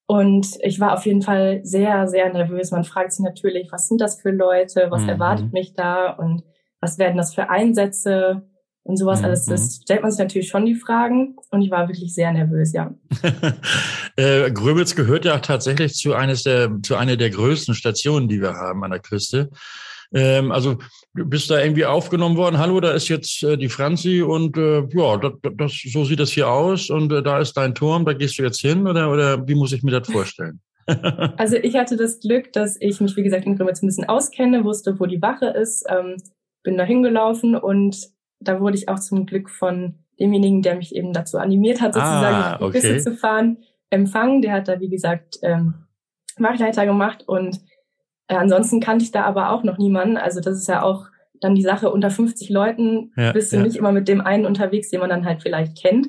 Und 0.06 0.58
ich 0.60 0.80
war 0.80 0.94
auf 0.94 1.06
jeden 1.06 1.22
Fall 1.22 1.60
sehr, 1.64 2.06
sehr 2.08 2.32
nervös. 2.32 2.70
Man 2.70 2.84
fragt 2.84 3.12
sich 3.12 3.24
natürlich, 3.24 3.70
was 3.70 3.88
sind 3.88 4.00
das 4.00 4.20
für 4.20 4.30
Leute? 4.30 4.86
Was 4.90 5.02
mhm. 5.02 5.08
erwartet 5.10 5.52
mich 5.52 5.74
da? 5.74 6.10
Und 6.10 6.42
was 6.80 6.98
werden 6.98 7.16
das 7.16 7.34
für 7.34 7.50
Einsätze? 7.50 8.42
Und 8.84 8.98
sowas 8.98 9.20
mhm. 9.20 9.24
alles, 9.24 9.46
das 9.46 9.80
stellt 9.82 10.02
man 10.02 10.10
sich 10.10 10.20
natürlich 10.20 10.48
schon 10.48 10.66
die 10.66 10.74
Fragen. 10.74 11.36
Und 11.50 11.62
ich 11.62 11.70
war 11.70 11.88
wirklich 11.88 12.12
sehr 12.14 12.30
nervös, 12.32 12.72
ja. 12.74 12.94
äh, 14.16 14.50
Gröbitz 14.50 14.94
gehört 14.94 15.24
ja 15.24 15.38
tatsächlich 15.38 15.94
zu 15.94 16.14
eines 16.14 16.42
der, 16.42 16.70
zu 16.82 16.94
einer 16.94 17.16
der 17.16 17.30
größten 17.30 17.74
Stationen, 17.74 18.28
die 18.28 18.42
wir 18.42 18.54
haben 18.54 18.84
an 18.84 18.90
der 18.90 19.00
Küste. 19.00 19.50
Ähm, 20.12 20.52
also 20.52 20.76
du 21.14 21.24
bist 21.24 21.50
da 21.50 21.60
irgendwie 21.60 21.86
aufgenommen 21.86 22.36
worden. 22.36 22.58
Hallo, 22.58 22.78
da 22.78 22.92
ist 22.92 23.08
jetzt 23.08 23.42
äh, 23.42 23.56
die 23.56 23.70
Franzi 23.70 24.20
und 24.20 24.56
äh, 24.58 24.86
ja, 24.90 25.16
das, 25.16 25.32
das, 25.56 25.72
so 25.90 26.04
sieht 26.04 26.20
das 26.20 26.30
hier 26.30 26.48
aus 26.50 26.90
und 26.90 27.10
äh, 27.10 27.22
da 27.22 27.40
ist 27.40 27.54
dein 27.54 27.74
Turm, 27.74 28.04
da 28.04 28.12
gehst 28.12 28.38
du 28.38 28.42
jetzt 28.42 28.60
hin 28.60 28.86
oder, 28.86 29.10
oder 29.10 29.48
wie 29.48 29.54
muss 29.54 29.72
ich 29.72 29.82
mir 29.82 29.98
das 29.98 30.10
vorstellen? 30.10 30.60
also 31.38 31.56
ich 31.56 31.74
hatte 31.74 31.96
das 31.96 32.20
Glück, 32.20 32.52
dass 32.52 32.76
ich 32.78 33.00
mich, 33.00 33.16
wie 33.16 33.22
gesagt, 33.22 33.46
in 33.46 33.56
Grömitz 33.56 33.82
ein 33.82 33.86
bisschen 33.86 34.04
auskenne, 34.04 34.62
wusste, 34.64 35.00
wo 35.00 35.06
die 35.06 35.22
Wache 35.22 35.46
ist, 35.46 35.86
ähm, 35.88 36.16
bin 36.62 36.76
da 36.76 36.84
hingelaufen 36.84 37.56
und 37.56 38.13
da 38.44 38.60
wurde 38.60 38.76
ich 38.76 38.88
auch 38.88 38.98
zum 38.98 39.26
Glück 39.26 39.50
von 39.50 39.94
demjenigen, 40.18 40.62
der 40.62 40.76
mich 40.76 40.94
eben 40.94 41.12
dazu 41.12 41.38
animiert 41.38 41.80
hat, 41.80 41.94
sozusagen 41.94 42.36
ah, 42.36 42.56
okay. 42.60 42.80
die 42.80 42.88
Küste 42.88 43.10
zu 43.10 43.16
fahren, 43.16 43.58
empfangen. 43.90 44.42
Der 44.42 44.52
hat 44.52 44.68
da, 44.68 44.80
wie 44.80 44.88
gesagt, 44.88 45.38
ähm, 45.42 45.74
Wachleiter 46.38 46.86
gemacht 46.86 47.24
und 47.26 47.60
äh, 48.28 48.36
ansonsten 48.36 48.80
kannte 48.80 49.04
ich 49.04 49.12
da 49.12 49.24
aber 49.24 49.50
auch 49.50 49.62
noch 49.64 49.78
niemanden. 49.78 50.16
Also 50.16 50.40
das 50.40 50.56
ist 50.56 50.68
ja 50.68 50.82
auch 50.82 51.06
dann 51.40 51.54
die 51.54 51.62
Sache, 51.62 51.90
unter 51.90 52.10
50 52.10 52.48
Leuten 52.48 53.12
ja, 53.16 53.32
bist 53.32 53.52
du 53.52 53.56
ja. 53.56 53.62
nicht 53.62 53.76
immer 53.76 53.92
mit 53.92 54.08
dem 54.08 54.20
einen 54.20 54.46
unterwegs, 54.46 54.90
den 54.90 55.00
man 55.00 55.10
dann 55.10 55.24
halt 55.24 55.42
vielleicht 55.42 55.76
kennt. 55.76 56.08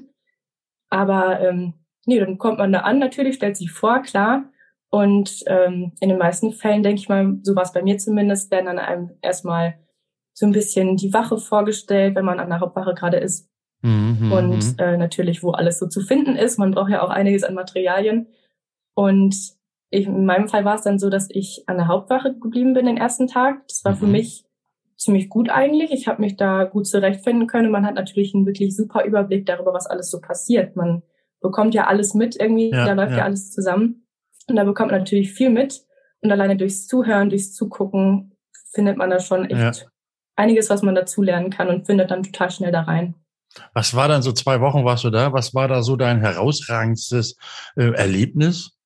Aber 0.90 1.42
ähm, 1.42 1.74
nee, 2.06 2.20
dann 2.20 2.38
kommt 2.38 2.58
man 2.58 2.72
da 2.72 2.82
an, 2.82 3.00
natürlich, 3.00 3.36
stellt 3.36 3.58
sich 3.58 3.72
vor, 3.72 4.02
klar. 4.02 4.50
Und 4.90 5.44
ähm, 5.48 5.94
in 6.00 6.10
den 6.10 6.18
meisten 6.18 6.54
Fällen, 6.54 6.84
denke 6.84 7.02
ich 7.02 7.10
mal, 7.10 7.38
so 7.42 7.56
war 7.56 7.64
es 7.64 7.74
bei 7.74 7.82
mir 7.82 7.98
zumindest, 7.98 8.52
werden 8.52 8.68
dann 8.68 8.80
einem 8.80 9.12
erstmal 9.22 9.80
so 10.36 10.46
ein 10.46 10.52
bisschen 10.52 10.98
die 10.98 11.14
Wache 11.14 11.38
vorgestellt, 11.38 12.16
wenn 12.16 12.26
man 12.26 12.40
an 12.40 12.50
der 12.50 12.60
Hauptwache 12.60 12.94
gerade 12.94 13.18
ist. 13.18 13.50
Mhm, 13.82 14.32
und 14.32 14.58
mhm. 14.58 14.76
äh, 14.78 14.98
natürlich, 14.98 15.44
wo 15.44 15.52
alles 15.52 15.80
so 15.80 15.88
zu 15.88 16.02
finden 16.02 16.36
ist. 16.36 16.60
Man 16.60 16.72
braucht 16.72 16.92
ja 16.92 17.02
auch 17.02 17.10
einiges 17.10 17.44
an 17.44 17.54
Materialien. 17.54 18.28
Und 18.94 19.36
ich, 19.92 20.08
in 20.08 20.26
meinem 20.26 20.50
Fall 20.50 20.66
war 20.66 20.76
es 20.76 20.82
dann 20.82 21.00
so, 21.00 21.10
dass 21.10 21.30
ich 21.30 21.64
an 21.68 21.78
der 21.78 21.88
Hauptwache 21.88 22.36
geblieben 22.38 22.74
bin 22.74 22.86
den 22.86 22.98
ersten 22.98 23.28
Tag. 23.28 23.66
Das 23.70 23.86
war 23.86 23.94
mhm. 23.94 23.98
für 23.98 24.08
mich 24.08 24.46
ziemlich 24.98 25.30
gut 25.30 25.50
eigentlich. 25.50 25.92
Ich 25.92 26.08
habe 26.08 26.22
mich 26.22 26.36
da 26.36 26.66
gut 26.66 26.86
zurechtfinden 26.86 27.48
können. 27.48 27.72
Man 27.72 27.86
hat 27.86 27.96
natürlich 27.96 28.36
einen 28.36 28.46
wirklich 28.46 28.76
super 28.76 29.06
Überblick 29.06 29.46
darüber, 29.46 29.74
was 29.74 29.88
alles 29.88 30.12
so 30.12 30.20
passiert. 30.20 30.76
Man 30.76 31.02
bekommt 31.40 31.74
ja 31.74 31.88
alles 31.88 32.14
mit 32.14 32.36
irgendwie, 32.40 32.72
ja, 32.72 32.86
da 32.86 32.94
läuft 32.94 33.12
ja. 33.12 33.20
ja 33.20 33.24
alles 33.24 33.52
zusammen. 33.52 34.06
Und 34.48 34.58
da 34.58 34.66
bekommt 34.66 34.92
man 34.92 35.00
natürlich 35.00 35.32
viel 35.32 35.50
mit. 35.50 35.86
Und 36.22 36.32
alleine 36.32 36.58
durchs 36.58 36.88
Zuhören, 36.88 37.30
durchs 37.30 37.54
Zugucken 37.54 38.36
findet 38.74 38.98
man 38.98 39.10
da 39.10 39.20
schon 39.20 39.46
echt 39.46 39.82
ja. 39.82 39.88
Einiges, 40.36 40.70
was 40.70 40.82
man 40.82 40.96
dazu 40.96 41.22
lernen 41.22 41.50
kann 41.50 41.70
und 41.70 41.86
findet 41.86 42.12
dann 42.12 42.24
total 42.24 42.52
schnell 42.52 42.72
da 42.72 42.82
rein. 42.82 43.16
Was 43.74 43.96
war 43.96 44.08
dann 44.08 44.22
so 44.22 44.32
zwei 44.32 44.60
Wochen 44.60 44.84
warst 44.84 45.04
du 45.04 45.10
da? 45.10 45.32
Was 45.34 45.54
war 45.54 45.68
da 45.68 45.82
so 45.82 45.96
dein 45.96 46.20
herausragendstes 46.20 47.38
äh, 47.78 47.92
Erlebnis? 47.92 48.78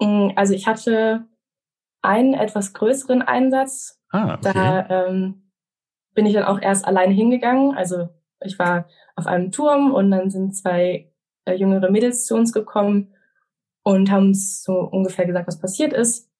Mm, 0.00 0.30
also 0.36 0.54
ich 0.54 0.66
hatte 0.66 1.26
einen 2.00 2.34
etwas 2.34 2.72
größeren 2.74 3.22
Einsatz. 3.22 4.00
Ah, 4.10 4.34
okay. 4.34 4.52
Da 4.52 4.88
ähm, 4.88 5.50
bin 6.14 6.26
ich 6.26 6.34
dann 6.34 6.44
auch 6.44 6.60
erst 6.60 6.84
alleine 6.84 7.14
hingegangen. 7.14 7.74
Also 7.76 8.08
ich 8.40 8.58
war 8.58 8.88
auf 9.16 9.26
einem 9.26 9.50
Turm 9.50 9.92
und 9.92 10.10
dann 10.10 10.30
sind 10.30 10.56
zwei 10.56 11.12
äh, 11.44 11.54
jüngere 11.54 11.90
Mädels 11.90 12.26
zu 12.26 12.34
uns 12.34 12.52
gekommen 12.52 13.14
und 13.82 14.10
haben 14.10 14.28
uns 14.28 14.62
so 14.62 14.74
ungefähr 14.80 15.26
gesagt, 15.26 15.48
was 15.48 15.60
passiert 15.60 15.92
ist. 15.92 16.30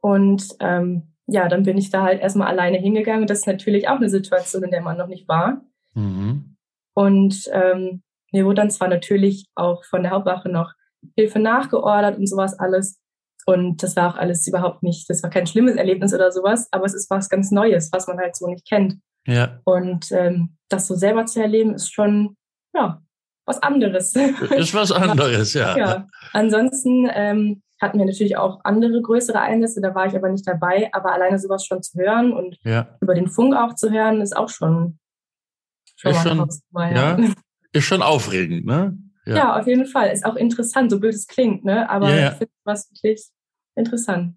Und 0.00 0.56
ähm, 0.60 1.11
ja, 1.26 1.48
dann 1.48 1.62
bin 1.62 1.78
ich 1.78 1.90
da 1.90 2.02
halt 2.02 2.20
erstmal 2.20 2.48
alleine 2.48 2.78
hingegangen. 2.78 3.26
Das 3.26 3.40
ist 3.40 3.46
natürlich 3.46 3.88
auch 3.88 3.96
eine 3.96 4.08
Situation, 4.08 4.64
in 4.64 4.70
der 4.70 4.82
man 4.82 4.98
noch 4.98 5.06
nicht 5.06 5.28
war. 5.28 5.62
Mhm. 5.94 6.56
Und 6.94 7.48
ähm, 7.52 8.02
mir 8.32 8.44
wurde 8.44 8.56
dann 8.56 8.70
zwar 8.70 8.88
natürlich 8.88 9.46
auch 9.54 9.84
von 9.84 10.02
der 10.02 10.12
Hauptwache 10.12 10.48
noch 10.48 10.72
Hilfe 11.16 11.38
nachgeordert 11.38 12.18
und 12.18 12.28
sowas 12.28 12.58
alles. 12.58 12.98
Und 13.44 13.82
das 13.82 13.96
war 13.96 14.14
auch 14.14 14.16
alles 14.16 14.46
überhaupt 14.46 14.82
nicht, 14.82 15.10
das 15.10 15.22
war 15.22 15.30
kein 15.30 15.46
schlimmes 15.46 15.74
Erlebnis 15.74 16.14
oder 16.14 16.30
sowas, 16.30 16.68
aber 16.70 16.84
es 16.84 16.94
ist 16.94 17.10
was 17.10 17.28
ganz 17.28 17.50
Neues, 17.50 17.90
was 17.92 18.06
man 18.06 18.18
halt 18.18 18.36
so 18.36 18.46
nicht 18.46 18.68
kennt. 18.68 18.98
Ja. 19.26 19.60
Und 19.64 20.12
ähm, 20.12 20.56
das 20.68 20.86
so 20.86 20.94
selber 20.94 21.26
zu 21.26 21.40
erleben, 21.40 21.74
ist 21.74 21.92
schon, 21.92 22.36
ja, 22.72 23.02
was 23.44 23.60
anderes. 23.60 24.14
Ist 24.14 24.74
was 24.74 24.92
anderes, 24.92 25.54
ja. 25.54 25.76
ja. 25.76 26.08
Ansonsten 26.32 27.08
ähm, 27.12 27.62
hatten 27.82 27.98
wir 27.98 28.06
natürlich 28.06 28.36
auch 28.36 28.60
andere 28.64 29.02
größere 29.02 29.40
Einsätze, 29.40 29.80
da 29.80 29.94
war 29.94 30.06
ich 30.06 30.14
aber 30.14 30.28
nicht 30.30 30.46
dabei, 30.46 30.88
aber 30.92 31.12
alleine 31.12 31.38
sowas 31.38 31.66
schon 31.66 31.82
zu 31.82 31.98
hören 31.98 32.32
und 32.32 32.56
ja. 32.64 32.96
über 33.00 33.14
den 33.14 33.28
Funk 33.28 33.54
auch 33.54 33.74
zu 33.74 33.90
hören, 33.90 34.20
ist 34.20 34.36
auch 34.36 34.48
schon, 34.48 34.98
schon, 35.96 36.12
ist 36.12 36.22
schon 36.22 36.48
mal, 36.70 36.94
ja. 36.94 37.18
ja. 37.18 37.32
Ist 37.74 37.84
schon 37.84 38.02
aufregend, 38.02 38.66
ne? 38.66 38.98
Ja. 39.24 39.58
auf 39.58 39.66
jeden 39.66 39.86
Fall. 39.86 40.10
Ist 40.10 40.26
auch 40.26 40.36
interessant, 40.36 40.90
so 40.90 41.00
blöd 41.00 41.14
es 41.14 41.26
klingt, 41.26 41.64
ne? 41.64 41.88
Aber 41.88 42.10
ich 42.14 42.30
finde 42.32 42.52
was 42.64 42.90
wirklich 42.90 43.28
interessant. 43.76 44.36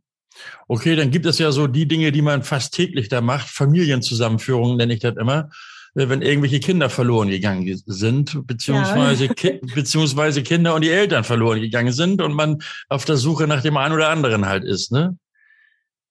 Okay, 0.70 0.96
dann 0.96 1.12
gibt 1.12 1.26
es 1.26 1.38
ja 1.38 1.52
so 1.52 1.68
die 1.68 1.86
Dinge, 1.86 2.14
die 2.14 2.22
man 2.22 2.44
fast 2.44 2.74
täglich 2.74 3.10
da 3.10 3.20
macht. 3.20 3.50
Familienzusammenführungen 3.50 4.78
nenne 4.78 4.94
ich 4.94 5.02
das 5.02 5.18
immer. 5.18 5.50
Äh, 5.96 6.10
wenn 6.10 6.22
irgendwelche 6.22 6.60
Kinder 6.60 6.90
verloren 6.90 7.30
gegangen 7.30 7.82
sind, 7.86 8.46
beziehungsweise, 8.46 9.26
ja. 9.26 9.34
ki 9.34 9.62
beziehungsweise 9.74 10.44
Kinder 10.44 10.76
und 10.76 10.84
die 10.84 10.90
Eltern 10.90 11.24
verloren 11.24 11.62
gegangen 11.62 11.94
sind 11.94 12.22
und 12.22 12.34
man 12.34 12.62
auf 12.90 13.06
der 13.06 13.18
Suche 13.18 13.48
nach 13.48 13.62
dem 13.62 13.78
einen 13.78 13.94
oder 13.94 14.10
anderen 14.10 14.46
halt 14.46 14.64
ist, 14.64 14.92
ne? 14.92 15.18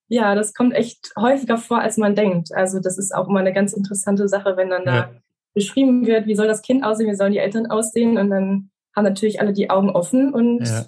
Ja, 0.08 0.34
das 0.34 0.52
kommt 0.52 0.74
echt 0.74 1.12
häufiger 1.16 1.56
vor, 1.56 1.80
als 1.80 1.96
man 1.96 2.14
denkt. 2.14 2.54
Also 2.54 2.78
das 2.78 2.98
ist 2.98 3.14
auch 3.14 3.26
immer 3.26 3.40
eine 3.40 3.54
ganz 3.54 3.72
interessante 3.72 4.28
Sache, 4.28 4.56
wenn 4.56 4.68
dann 4.68 4.84
ja. 4.84 5.02
da 5.02 5.10
beschrieben 5.54 6.06
wird, 6.06 6.26
wie 6.26 6.34
soll 6.34 6.46
das 6.46 6.62
Kind 6.62 6.84
aussehen, 6.84 7.10
wie 7.10 7.16
sollen 7.16 7.32
die 7.32 7.38
Eltern 7.38 7.66
aussehen 7.66 8.18
und 8.18 8.28
dann 8.30 8.70
haben 8.94 9.04
natürlich 9.04 9.40
alle 9.40 9.52
die 9.52 9.70
Augen 9.70 9.90
offen 9.90 10.32
und 10.32 10.66
ja. 10.66 10.86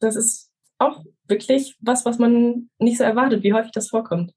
das 0.00 0.16
ist 0.16 0.50
auch 0.78 1.04
wirklich 1.26 1.76
was, 1.80 2.04
was 2.04 2.18
man 2.18 2.68
nicht 2.78 2.98
so 2.98 3.04
erwartet, 3.04 3.42
wie 3.42 3.52
häufig 3.52 3.72
das 3.72 3.88
vorkommt. 3.88 4.32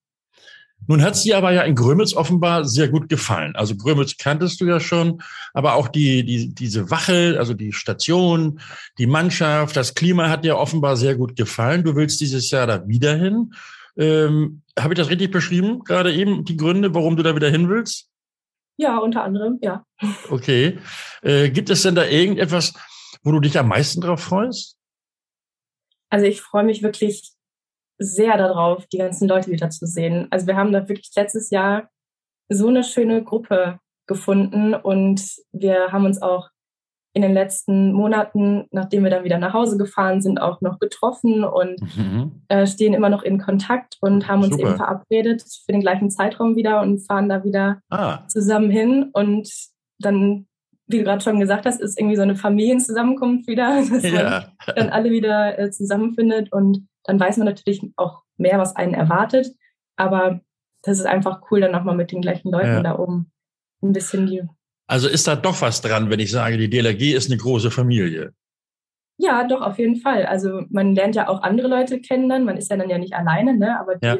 Nun 0.88 1.02
hat 1.02 1.16
es 1.16 1.24
dir 1.24 1.38
aber 1.38 1.52
ja 1.52 1.62
in 1.64 1.76
Grömitz 1.76 2.14
offenbar 2.14 2.66
sehr 2.66 2.90
gut 2.90 3.10
gefallen. 3.10 3.56
Also 3.56 3.76
Grömitz 3.76 4.18
kanntest 4.18 4.60
du 4.62 4.66
ja 4.66 4.80
schon, 4.80 5.22
aber 5.54 5.76
auch 5.76 5.88
die, 5.88 6.26
die, 6.26 6.54
diese 6.54 6.90
Wache, 6.90 7.36
also 7.38 7.54
die 7.54 7.74
Station, 7.74 8.60
die 8.98 9.08
Mannschaft, 9.08 9.76
das 9.76 9.94
Klima 9.94 10.30
hat 10.30 10.44
dir 10.44 10.58
offenbar 10.58 10.98
sehr 10.98 11.16
gut 11.16 11.36
gefallen. 11.36 11.84
Du 11.84 11.96
willst 11.96 12.22
dieses 12.22 12.50
Jahr 12.52 12.68
da 12.68 12.88
wieder 12.88 13.16
hin. 13.16 13.54
Ähm, 13.98 14.62
Habe 14.78 14.94
ich 14.94 14.98
das 14.98 15.10
richtig 15.10 15.32
beschrieben? 15.32 15.84
Gerade 15.84 16.14
eben 16.14 16.46
die 16.46 16.58
Gründe, 16.58 16.94
warum 16.94 17.16
du 17.16 17.24
da 17.24 17.36
wieder 17.36 17.50
hin 17.50 17.70
willst? 17.70 18.10
Ja, 18.78 18.98
unter 18.98 19.24
anderem, 19.24 19.60
ja. 19.62 19.86
Okay. 20.30 20.80
Äh, 21.22 21.50
gibt 21.50 21.70
es 21.70 21.84
denn 21.84 21.96
da 21.96 22.06
irgendetwas, 22.06 22.74
wo 23.22 23.32
du 23.32 23.40
dich 23.40 23.58
am 23.58 23.68
meisten 23.68 24.02
drauf 24.02 24.22
freust? 24.22 24.78
Also 26.10 26.26
ich 26.26 26.42
freue 26.42 26.64
mich 26.64 26.84
wirklich 26.84 27.34
sehr 27.98 28.38
darauf, 28.38 28.86
die 28.88 28.98
ganzen 28.98 29.28
Leute 29.28 29.52
wieder 29.52 29.70
zu 29.70 29.86
sehen. 29.86 30.28
Also 30.32 30.48
wir 30.48 30.56
haben 30.56 30.72
da 30.72 30.88
wirklich 30.88 31.12
letztes 31.16 31.50
Jahr 31.50 31.90
so 32.50 32.68
eine 32.68 32.84
schöne 32.84 33.24
Gruppe 33.24 33.80
gefunden 34.08 34.74
und 34.74 35.22
wir 35.52 35.92
haben 35.92 36.06
uns 36.06 36.22
auch 36.22 36.50
in 37.14 37.22
den 37.22 37.34
letzten 37.34 37.94
Monaten, 37.94 38.66
nachdem 38.72 39.04
wir 39.04 39.12
dann 39.12 39.24
wieder 39.24 39.38
nach 39.38 39.54
Hause 39.54 39.78
gefahren 39.78 40.22
sind, 40.22 40.42
auch 40.42 40.62
noch 40.62 40.80
getroffen 40.80 41.44
und 41.44 41.80
mhm. 41.96 42.44
äh, 42.48 42.66
stehen 42.66 42.96
immer 42.96 43.10
noch 43.10 43.22
in 43.22 43.40
Kontakt 43.40 43.98
und 44.02 44.28
haben 44.28 44.44
uns 44.44 44.56
Super. 44.56 44.68
eben 44.68 44.78
verabredet 44.78 45.44
für 45.44 45.72
den 45.72 45.82
gleichen 45.82 46.10
Zeitraum 46.10 46.56
wieder 46.56 46.82
und 46.82 47.06
fahren 47.06 47.30
da 47.30 47.44
wieder 47.44 47.80
ah. 47.92 48.28
zusammen 48.28 48.72
hin. 48.72 49.12
Und 49.14 49.48
dann, 50.00 50.48
wie 50.88 50.98
du 50.98 51.04
gerade 51.04 51.24
schon 51.24 51.40
gesagt 51.40 51.68
hast, 51.68 51.82
ist 51.82 52.00
irgendwie 52.00 52.16
so 52.16 52.24
eine 52.24 52.36
Familienzusammenkunft 52.36 53.48
wieder, 53.48 53.84
dass 53.92 54.04
ja. 54.04 54.52
man 54.66 54.76
dann 54.76 54.90
alle 54.90 55.12
wieder 55.12 55.60
äh, 55.60 55.70
zusammenfindet 55.70 56.52
und 56.52 56.88
dann 57.04 57.20
weiß 57.20 57.38
man 57.38 57.46
natürlich 57.46 57.82
auch 57.96 58.24
mehr, 58.38 58.60
was 58.60 58.76
einen 58.76 58.94
erwartet. 58.94 59.48
Aber 59.96 60.42
das 60.82 61.00
ist 61.00 61.06
einfach 61.06 61.42
cool, 61.50 61.62
dann 61.62 61.72
nochmal 61.72 61.96
mit 61.96 62.12
den 62.12 62.22
gleichen 62.22 62.52
Leuten 62.52 62.68
ja. 62.68 62.84
da 62.84 62.98
oben 62.98 63.32
ein 63.82 63.94
bisschen 63.94 64.28
die. 64.28 64.44
Also 64.88 65.08
ist 65.08 65.28
da 65.28 65.36
doch 65.36 65.62
was 65.62 65.82
dran, 65.82 66.10
wenn 66.10 66.20
ich 66.20 66.32
sage, 66.32 66.58
die 66.58 66.70
DLRG 66.70 67.14
ist 67.14 67.30
eine 67.30 67.40
große 67.40 67.72
Familie. 67.72 68.34
Ja, 69.18 69.48
doch, 69.48 69.62
auf 69.62 69.78
jeden 69.78 69.98
Fall. 69.98 70.26
Also 70.26 70.64
man 70.70 70.96
lernt 70.96 71.16
ja 71.16 71.30
auch 71.30 71.42
andere 71.42 71.68
Leute 71.68 72.02
kennen 72.02 72.30
dann. 72.30 72.46
Man 72.46 72.58
ist 72.58 72.70
ja 72.70 72.78
dann 72.78 72.90
ja 72.90 72.98
nicht 72.98 73.14
alleine, 73.14 73.56
ne? 73.56 73.80
aber 73.80 73.96
die 73.96 74.08
ja. 74.08 74.18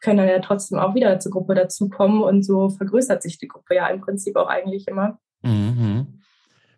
können 0.00 0.18
dann 0.18 0.28
ja 0.28 0.38
trotzdem 0.40 0.78
auch 0.78 0.94
wieder 0.94 1.18
zur 1.18 1.32
Gruppe 1.32 1.54
dazukommen 1.54 2.22
und 2.22 2.44
so 2.44 2.68
vergrößert 2.68 3.22
sich 3.22 3.38
die 3.38 3.48
Gruppe 3.48 3.74
ja 3.74 3.88
im 3.88 4.00
Prinzip 4.00 4.36
auch 4.36 4.48
eigentlich 4.48 4.86
immer. 4.88 5.18
Mhm. 5.42 6.15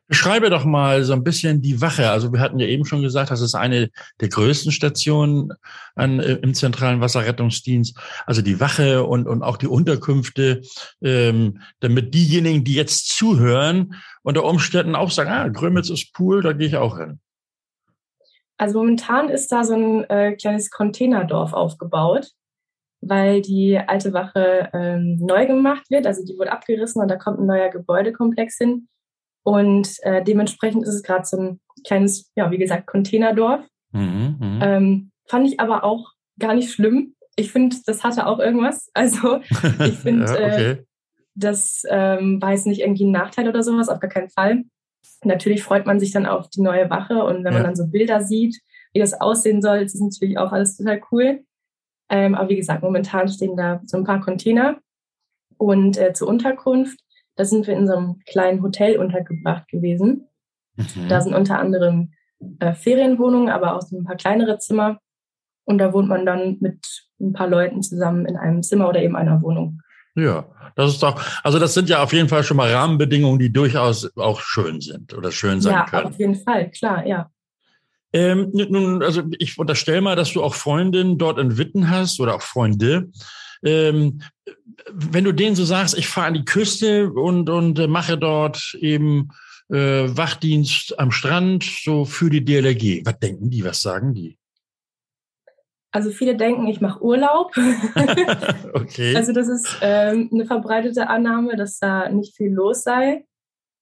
Beschreibe 0.09 0.49
doch 0.49 0.65
mal 0.65 1.05
so 1.05 1.13
ein 1.13 1.23
bisschen 1.23 1.61
die 1.61 1.83
Wache. 1.83 2.11
Also 2.11 2.33
wir 2.33 2.41
hatten 2.41 2.59
ja 2.59 2.67
eben 2.67 2.87
schon 2.87 3.03
gesagt, 3.03 3.31
das 3.31 3.43
ist 3.43 3.55
eine 3.55 3.91
der 4.21 4.29
größten 4.29 4.73
Stationen 4.73 5.53
an, 5.95 6.19
äh, 6.19 6.35
im 6.37 6.55
zentralen 6.55 7.03
Wasserrettungsdienst. 7.03 7.97
Also 8.25 8.41
die 8.41 8.59
Wache 8.59 9.05
und, 9.05 9.29
und 9.29 9.43
auch 9.43 9.59
die 9.59 9.67
Unterkünfte, 9.67 10.63
ähm, 11.03 11.61
damit 11.81 12.15
diejenigen, 12.15 12.65
die 12.65 12.75
jetzt 12.75 13.11
zuhören, 13.11 13.95
unter 14.23 14.45
Umständen 14.45 14.95
auch 14.95 15.11
sagen, 15.11 15.31
ah, 15.31 15.49
Grömitz 15.49 15.91
ist 15.91 16.15
Pool, 16.15 16.43
da 16.43 16.53
gehe 16.53 16.69
ich 16.69 16.77
auch 16.77 16.99
hin. 16.99 17.21
Also 18.57 18.79
momentan 18.79 19.29
ist 19.29 19.53
da 19.53 19.63
so 19.63 19.75
ein 19.75 20.05
äh, 20.11 20.33
kleines 20.35 20.71
Containerdorf 20.71 21.53
aufgebaut, 21.53 22.33
weil 23.01 23.41
die 23.41 23.79
alte 23.79 24.13
Wache 24.13 24.71
ähm, 24.73 25.19
neu 25.21 25.47
gemacht 25.47 25.91
wird. 25.91 26.07
Also 26.07 26.25
die 26.25 26.37
wurde 26.37 26.51
abgerissen 26.51 27.01
und 27.01 27.09
da 27.09 27.17
kommt 27.17 27.39
ein 27.39 27.47
neuer 27.47 27.69
Gebäudekomplex 27.69 28.57
hin. 28.59 28.89
Und 29.43 29.97
äh, 30.03 30.23
dementsprechend 30.23 30.83
ist 30.83 30.95
es 30.95 31.03
gerade 31.03 31.25
so 31.25 31.37
ein 31.37 31.61
kleines, 31.87 32.31
ja, 32.37 32.51
wie 32.51 32.59
gesagt, 32.59 32.87
Containerdorf. 32.87 33.65
Mhm, 33.93 34.37
mh. 34.39 34.67
ähm, 34.67 35.11
fand 35.27 35.47
ich 35.47 35.61
aber 35.61 35.85
auch 35.85 36.13
gar 36.39 36.55
nicht 36.55 36.71
schlimm. 36.71 37.15
Ich 37.37 37.53
finde, 37.53 37.77
das 37.87 38.05
hatte 38.05 38.27
auch 38.27 38.39
irgendwas. 38.39 38.91
Also 38.95 39.41
ich 39.85 39.99
finde, 40.03 40.27
ja, 40.27 40.33
okay. 40.33 40.71
äh, 40.71 40.85
das 41.35 41.83
ähm, 41.89 42.43
war 42.43 42.51
jetzt 42.51 42.67
nicht 42.67 42.81
irgendwie 42.81 43.05
ein 43.05 43.13
Nachteil 43.13 43.49
oder 43.49 43.63
sowas, 43.63 43.89
auf 43.89 44.01
gar 44.01 44.11
keinen 44.11 44.29
Fall. 44.29 44.65
Natürlich 45.25 45.63
freut 45.63 45.87
man 45.87 46.01
sich 46.01 46.11
dann 46.11 46.27
auf 46.27 46.49
die 46.51 46.61
neue 46.61 46.91
Wache 46.91 47.25
und 47.25 47.45
wenn 47.45 47.53
ja. 47.53 47.59
man 47.59 47.65
dann 47.65 47.77
so 47.77 47.87
Bilder 47.87 48.23
sieht, 48.23 48.61
wie 48.93 48.99
das 48.99 49.21
aussehen 49.21 49.63
soll, 49.63 49.79
ist 49.79 50.01
natürlich 50.01 50.39
auch 50.39 50.53
alles 50.53 50.77
total 50.77 51.01
cool. 51.13 51.45
Ähm, 52.11 52.35
aber 52.35 52.49
wie 52.49 52.57
gesagt, 52.57 52.83
momentan 52.83 53.29
stehen 53.29 53.57
da 53.57 53.81
so 53.85 53.97
ein 53.99 54.05
paar 54.05 54.21
Container. 54.21 54.79
Und 55.59 55.99
äh, 55.99 56.13
zur 56.13 56.29
Unterkunft 56.29 57.01
da 57.39 57.45
sind 57.45 57.69
wir 57.69 57.75
in 57.75 57.87
so 57.87 57.95
einem 57.95 58.19
kleinen 58.27 58.63
Hotel 58.63 58.99
untergebracht 58.99 59.69
gewesen. 59.69 60.27
Mhm. 60.77 61.09
Da 61.09 61.21
sind 61.21 61.35
unter 61.35 61.61
anderem 61.61 62.13
äh, 62.59 62.75
Ferienwohnungen, 62.75 63.49
aber 63.49 63.77
auch 63.77 63.83
so 63.83 63.97
ein 63.97 64.05
paar 64.05 64.17
kleinere 64.17 64.59
Zimmer. 64.59 64.99
Und 65.65 65.79
da 65.79 65.93
wohnt 65.93 66.09
man 66.09 66.27
dann 66.27 66.57
mit 66.61 66.85
ein 67.21 67.33
paar 67.33 67.47
Leuten 67.47 67.81
zusammen 67.81 68.27
in 68.27 68.37
einem 68.37 68.65
Zimmer 68.65 68.89
oder 68.89 69.01
eben 69.01 69.15
einer 69.15 69.41
Wohnung. 69.41 69.81
Ja, 70.17 70.47
das 70.75 70.95
ist 70.95 71.03
doch, 71.03 71.23
also 71.45 71.61
das 71.61 71.75
sind 71.75 71.89
ja 71.89 72.03
auf 72.03 72.13
jeden 72.13 72.29
Fall 72.29 72.43
schon 72.43 72.57
mal 72.57 72.73
Rahmenbedingungen, 72.73 73.39
die 73.39 73.53
durchaus 73.53 74.11
auch 74.17 74.41
schön 74.41 74.81
sind 74.81 75.15
oder 75.15 75.31
schön 75.31 75.61
sein 75.61 75.75
ja, 75.75 75.85
können. 75.85 76.03
Ja, 76.07 76.09
auf 76.09 76.19
jeden 76.19 76.35
Fall, 76.35 76.71
klar, 76.73 77.07
ja. 77.07 77.31
Ähm, 78.13 78.51
nun, 78.53 79.03
also 79.03 79.23
ich 79.39 79.57
unterstelle 79.59 80.01
mal, 80.01 80.17
dass 80.17 80.33
du 80.33 80.43
auch 80.43 80.55
Freundinnen 80.55 81.19
dort 81.19 81.39
in 81.39 81.57
Witten 81.57 81.89
hast 81.89 82.19
oder 82.19 82.35
auch 82.35 82.43
Freunde. 82.43 83.11
Ähm, 83.65 84.23
wenn 84.93 85.25
du 85.25 85.33
denen 85.33 85.57
so 85.57 85.65
sagst, 85.65 85.97
ich 85.97 86.09
fahre 86.09 86.29
an 86.29 86.35
die 86.35 86.45
Küste 86.45 87.11
und, 87.13 87.51
und 87.51 87.79
äh, 87.79 87.87
mache 87.87 88.17
dort 88.19 88.75
eben 88.81 89.29
äh, 89.71 89.77
Wachdienst 90.17 90.99
am 90.99 91.11
Strand, 91.11 91.65
so 91.65 92.05
für 92.05 92.31
die 92.31 92.45
DLRG, 92.45 93.05
was 93.05 93.19
denken 93.19 93.51
die, 93.51 93.65
was 93.65 93.83
sagen 93.83 94.15
die? 94.15 94.39
Also 95.91 96.11
viele 96.11 96.37
denken, 96.37 96.67
ich 96.67 96.81
mache 96.81 97.03
Urlaub. 97.03 97.53
okay. 98.75 99.17
Also 99.17 99.33
das 99.33 99.49
ist 99.49 99.79
ähm, 99.81 100.29
eine 100.33 100.45
verbreitete 100.45 101.09
Annahme, 101.09 101.57
dass 101.57 101.79
da 101.79 102.09
nicht 102.11 102.37
viel 102.37 102.53
los 102.53 102.83
sei. 102.83 103.25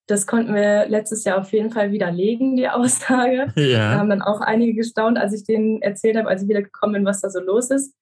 Das 0.06 0.28
konnten 0.28 0.54
wir 0.54 0.86
letztes 0.86 1.24
Jahr 1.24 1.38
auf 1.38 1.52
jeden 1.52 1.72
Fall 1.72 1.90
widerlegen, 1.90 2.56
die 2.56 2.68
Aussage. 2.68 3.52
Ja. 3.56 3.92
Da 3.92 3.98
haben 3.98 4.10
dann 4.10 4.22
auch 4.22 4.40
einige 4.40 4.74
gestaunt, 4.74 5.18
als 5.18 5.32
ich 5.32 5.44
denen 5.44 5.82
erzählt 5.82 6.16
habe, 6.16 6.28
als 6.28 6.42
ich 6.42 6.48
wieder 6.48 6.62
gekommen 6.62 6.92
bin, 6.92 7.04
was 7.04 7.20
da 7.20 7.28
so 7.28 7.40
los 7.40 7.70
ist. 7.70 7.92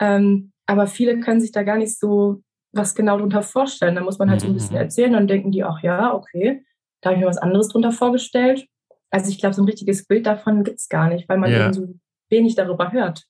Ähm, 0.00 0.51
aber 0.72 0.86
viele 0.86 1.20
können 1.20 1.40
sich 1.40 1.52
da 1.52 1.62
gar 1.64 1.76
nicht 1.76 1.98
so 1.98 2.42
was 2.72 2.94
genau 2.94 3.18
drunter 3.18 3.42
vorstellen. 3.42 3.94
Da 3.94 4.00
muss 4.00 4.18
man 4.18 4.30
halt 4.30 4.40
so 4.40 4.46
ein 4.46 4.54
bisschen 4.54 4.74
mhm. 4.74 4.82
erzählen, 4.82 5.12
dann 5.12 5.28
denken 5.28 5.52
die, 5.52 5.62
ach 5.62 5.82
ja, 5.82 6.14
okay, 6.14 6.64
da 7.02 7.10
habe 7.10 7.18
ich 7.18 7.20
mir 7.22 7.28
was 7.28 7.36
anderes 7.36 7.68
drunter 7.68 7.92
vorgestellt. 7.92 8.66
Also 9.10 9.28
ich 9.30 9.38
glaube, 9.38 9.54
so 9.54 9.62
ein 9.62 9.68
richtiges 9.68 10.06
Bild 10.06 10.24
davon 10.24 10.64
gibt 10.64 10.78
es 10.78 10.88
gar 10.88 11.08
nicht, 11.08 11.28
weil 11.28 11.36
man 11.36 11.52
ja. 11.52 11.66
eben 11.66 11.74
so 11.74 11.94
wenig 12.30 12.54
darüber 12.54 12.90
hört. 12.90 13.24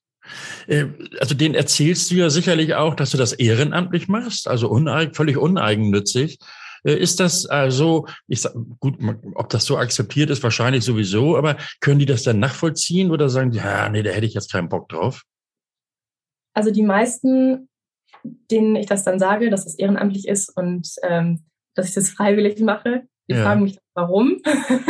Äh, 0.68 0.87
also 1.18 1.34
den 1.34 1.56
erzählst 1.56 2.12
du 2.12 2.14
ja 2.14 2.30
sicherlich 2.30 2.76
auch, 2.76 2.94
dass 2.94 3.11
du 3.11 3.16
das 3.16 3.32
ehrenamtlich 3.32 4.06
machst, 4.06 4.46
also 4.46 4.68
uneig, 4.68 5.16
völlig 5.16 5.37
uneigennützig. 5.37 6.38
Äh, 6.84 6.94
ist 6.94 7.18
das 7.18 7.46
also, 7.46 8.06
ich 8.28 8.42
sag, 8.42 8.54
gut, 8.78 8.99
ob 9.34 9.49
das 9.49 9.64
so 9.64 9.78
akzeptiert 9.78 10.30
ist, 10.30 10.44
wahrscheinlich 10.44 10.84
sowieso, 10.84 11.37
aber 11.37 11.56
können 11.80 11.99
die 11.99 12.06
das 12.06 12.22
dann 12.22 12.38
nachvollziehen 12.38 13.11
oder 13.11 13.28
sagen 13.28 13.50
die, 13.50 13.58
ja, 13.58 13.88
nee, 13.88 14.04
da 14.04 14.11
hätte 14.11 14.26
ich 14.26 14.34
jetzt 14.34 14.52
keinen 14.52 14.68
Bock 14.68 14.88
drauf? 14.88 15.25
Also 16.54 16.71
die 16.71 16.82
meisten, 16.82 17.68
denen 18.23 18.76
ich 18.76 18.87
das 18.87 19.04
dann 19.04 19.18
sage, 19.18 19.50
dass 19.50 19.64
das 19.64 19.78
ehrenamtlich 19.78 20.28
ist 20.28 20.56
und 20.56 20.88
ähm, 21.02 21.44
dass 21.75 21.88
ich 21.88 21.94
das 21.94 22.11
freiwillig 22.11 22.61
mache, 22.61 23.02
die 23.28 23.35
ja. 23.35 23.42
fragen 23.42 23.62
mich, 23.62 23.78
warum? 23.94 24.38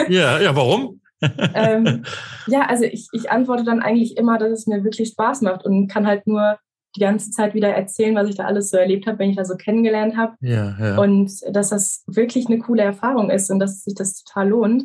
Ja, 0.09 0.41
ja, 0.41 0.57
warum? 0.57 1.01
ähm, 1.55 2.03
ja, 2.49 2.67
also 2.67 2.85
ich, 2.85 3.07
ich 3.13 3.31
antworte 3.31 3.65
dann 3.65 3.81
eigentlich 3.81 4.17
immer, 4.17 4.39
dass 4.39 4.51
es 4.51 4.67
mir 4.67 4.83
wirklich 4.83 5.11
Spaß 5.11 5.43
macht 5.43 5.65
und 5.65 5.87
kann 5.87 6.07
halt 6.07 6.27
nur 6.27 6.59
die 6.97 7.01
ganze 7.01 7.31
Zeit 7.31 7.55
wieder 7.55 7.71
erzählen, 7.71 8.15
was 8.15 8.29
ich 8.29 8.35
da 8.35 8.45
alles 8.45 8.71
so 8.71 8.77
erlebt 8.77 9.07
habe, 9.07 9.19
wenn 9.21 9.31
ich 9.31 9.37
da 9.37 9.45
so 9.45 9.57
kennengelernt 9.57 10.17
habe. 10.17 10.35
Ja, 10.41 10.77
ja. 10.79 10.99
Und 10.99 11.31
dass 11.51 11.71
das 11.71 12.05
wirklich 12.07 12.47
eine 12.47 12.59
coole 12.59 12.83
Erfahrung 12.83 13.31
ist 13.31 13.51
und 13.51 13.61
dass 13.61 13.85
sich 13.85 13.95
das 13.95 14.25
total 14.25 14.49
lohnt 14.49 14.85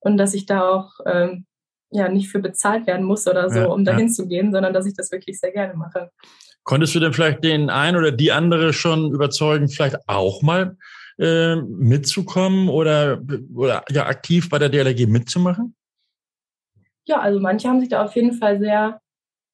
und 0.00 0.16
dass 0.16 0.34
ich 0.34 0.46
da 0.46 0.68
auch 0.68 0.92
ähm, 1.06 1.46
ja 1.90 2.08
nicht 2.08 2.30
für 2.30 2.38
bezahlt 2.38 2.86
werden 2.86 3.04
muss 3.04 3.26
oder 3.26 3.50
so, 3.50 3.60
ja, 3.60 3.66
um 3.66 3.84
dahin 3.84 4.08
ja. 4.08 4.12
zu 4.12 4.28
gehen, 4.28 4.52
sondern 4.52 4.72
dass 4.72 4.86
ich 4.86 4.94
das 4.94 5.10
wirklich 5.10 5.38
sehr 5.38 5.52
gerne 5.52 5.74
mache. 5.74 6.10
Konntest 6.62 6.94
du 6.94 7.00
denn 7.00 7.12
vielleicht 7.12 7.42
den 7.42 7.70
einen 7.70 7.96
oder 7.96 8.12
die 8.12 8.32
andere 8.32 8.72
schon 8.72 9.12
überzeugen, 9.12 9.68
vielleicht 9.68 9.96
auch 10.08 10.42
mal 10.42 10.76
äh, 11.18 11.56
mitzukommen 11.56 12.68
oder, 12.68 13.20
oder 13.54 13.84
ja 13.90 14.06
aktiv 14.06 14.48
bei 14.48 14.58
der 14.58 14.68
DLRG 14.68 15.06
mitzumachen? 15.06 15.74
Ja, 17.06 17.20
also 17.20 17.40
manche 17.40 17.68
haben 17.68 17.80
sich 17.80 17.88
da 17.88 18.04
auf 18.04 18.14
jeden 18.14 18.34
Fall 18.34 18.58
sehr 18.58 19.00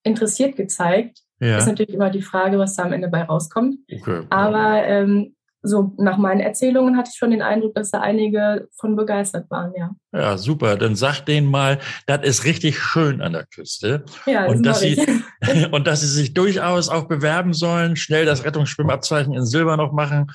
interessiert 0.03 0.55
gezeigt. 0.55 1.19
Ja. 1.39 1.57
Ist 1.57 1.67
natürlich 1.67 1.93
immer 1.93 2.09
die 2.09 2.21
Frage, 2.21 2.57
was 2.59 2.75
da 2.75 2.83
am 2.83 2.93
Ende 2.93 3.07
bei 3.07 3.23
rauskommt. 3.23 3.77
Okay. 3.91 4.23
Aber 4.29 4.83
ähm, 4.83 5.35
so 5.63 5.93
nach 5.97 6.17
meinen 6.17 6.39
Erzählungen 6.39 6.97
hatte 6.97 7.09
ich 7.11 7.17
schon 7.17 7.31
den 7.31 7.41
Eindruck, 7.41 7.75
dass 7.75 7.91
da 7.91 7.99
einige 7.99 8.67
von 8.75 8.95
begeistert 8.95 9.49
waren, 9.49 9.73
ja. 9.77 9.91
Ja, 10.13 10.37
super. 10.37 10.77
Dann 10.77 10.95
sag 10.95 11.21
denen 11.21 11.49
mal, 11.49 11.79
das 12.05 12.23
ist 12.23 12.45
richtig 12.45 12.79
schön 12.79 13.21
an 13.21 13.33
der 13.33 13.45
Küste. 13.45 14.05
Ja, 14.25 14.47
das 14.47 14.55
und 14.55 14.63
dass 14.63 14.79
sie 14.79 14.97
und 15.71 15.87
dass 15.87 16.01
sie 16.01 16.07
sich 16.07 16.33
durchaus 16.33 16.89
auch 16.89 17.07
bewerben 17.07 17.53
sollen, 17.53 17.95
schnell 17.95 18.25
das 18.25 18.43
Rettungsschwimmabzeichen 18.43 19.33
in 19.33 19.45
Silber 19.45 19.77
noch 19.77 19.93
machen, 19.93 20.27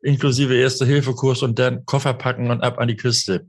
inklusive 0.00 0.54
Erste-Hilfe-Kurs 0.54 1.42
und 1.42 1.58
dann 1.58 1.84
Koffer 1.84 2.14
packen 2.14 2.50
und 2.50 2.62
ab 2.62 2.78
an 2.78 2.88
die 2.88 2.96
Küste. 2.96 3.46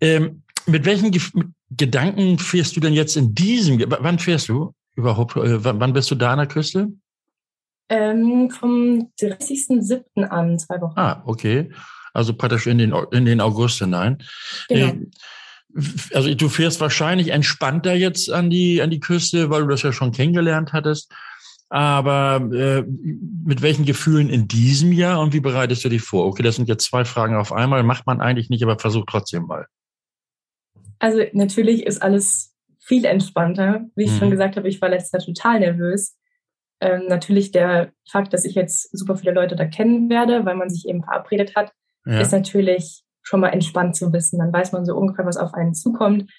Ähm, 0.00 0.42
mit 0.66 0.84
welchen 0.84 1.10
Ge 1.10 1.22
mit 1.34 1.48
Gedanken 1.70 2.38
fährst 2.38 2.76
du 2.76 2.80
denn 2.80 2.94
jetzt 2.94 3.16
in 3.16 3.34
diesem? 3.34 3.78
Wann 3.88 4.18
fährst 4.18 4.48
du 4.48 4.74
überhaupt? 4.96 5.36
Äh, 5.36 5.62
wann 5.64 5.92
bist 5.92 6.10
du 6.10 6.14
da 6.14 6.32
an 6.32 6.38
der 6.38 6.48
Küste? 6.48 6.88
Ähm, 7.88 8.50
vom 8.50 9.10
30.07. 9.20 10.24
an, 10.24 10.58
zwei 10.58 10.80
Wochen. 10.80 10.98
Ah, 10.98 11.22
okay. 11.24 11.70
Also 12.12 12.34
praktisch 12.34 12.66
in 12.66 12.78
den, 12.78 12.94
in 13.12 13.24
den 13.24 13.40
August 13.40 13.78
hinein. 13.78 14.18
Genau. 14.68 14.86
Äh, 14.86 15.06
also 16.14 16.34
du 16.34 16.48
fährst 16.48 16.80
wahrscheinlich 16.80 17.28
entspannter 17.28 17.94
jetzt 17.94 18.30
an 18.30 18.50
die, 18.50 18.82
an 18.82 18.90
die 18.90 19.00
Küste, 19.00 19.50
weil 19.50 19.62
du 19.62 19.68
das 19.68 19.82
ja 19.82 19.92
schon 19.92 20.12
kennengelernt 20.12 20.72
hattest. 20.72 21.12
Aber 21.70 22.40
äh, 22.52 22.82
mit 23.44 23.60
welchen 23.60 23.84
Gefühlen 23.84 24.30
in 24.30 24.48
diesem 24.48 24.92
Jahr 24.92 25.20
und 25.20 25.34
wie 25.34 25.40
bereitest 25.40 25.84
du 25.84 25.90
dich 25.90 26.00
vor? 26.00 26.26
Okay, 26.26 26.42
das 26.42 26.56
sind 26.56 26.68
jetzt 26.68 26.84
zwei 26.84 27.04
Fragen 27.04 27.36
auf 27.36 27.52
einmal. 27.52 27.82
Macht 27.82 28.06
man 28.06 28.22
eigentlich 28.22 28.48
nicht, 28.48 28.62
aber 28.62 28.78
versuch 28.78 29.04
trotzdem 29.06 29.44
mal. 29.44 29.66
Also 30.98 31.20
natürlich 31.32 31.84
ist 31.84 32.02
alles 32.02 32.54
viel 32.80 33.04
entspannter. 33.04 33.84
Wie 33.94 34.04
ich 34.04 34.12
mhm. 34.12 34.18
schon 34.18 34.30
gesagt 34.30 34.56
habe, 34.56 34.68
ich 34.68 34.80
war 34.80 34.88
letztes 34.88 35.12
Jahr 35.12 35.34
total 35.34 35.60
nervös. 35.60 36.16
Ähm, 36.80 37.06
natürlich 37.08 37.50
der 37.50 37.92
Fakt, 38.08 38.32
dass 38.32 38.44
ich 38.44 38.54
jetzt 38.54 38.96
super 38.96 39.16
viele 39.16 39.32
Leute 39.32 39.56
da 39.56 39.64
kennen 39.64 40.08
werde, 40.08 40.44
weil 40.44 40.54
man 40.54 40.70
sich 40.70 40.88
eben 40.88 41.02
verabredet 41.02 41.56
hat, 41.56 41.72
ja. 42.04 42.20
ist 42.20 42.32
natürlich 42.32 43.02
schon 43.22 43.40
mal 43.40 43.48
entspannt 43.48 43.96
zu 43.96 44.12
wissen. 44.12 44.38
Dann 44.38 44.52
weiß 44.52 44.72
man 44.72 44.84
so 44.84 44.96
ungefähr, 44.96 45.26
was 45.26 45.36
auf 45.36 45.54
einen 45.54 45.74
zukommt. 45.74 46.30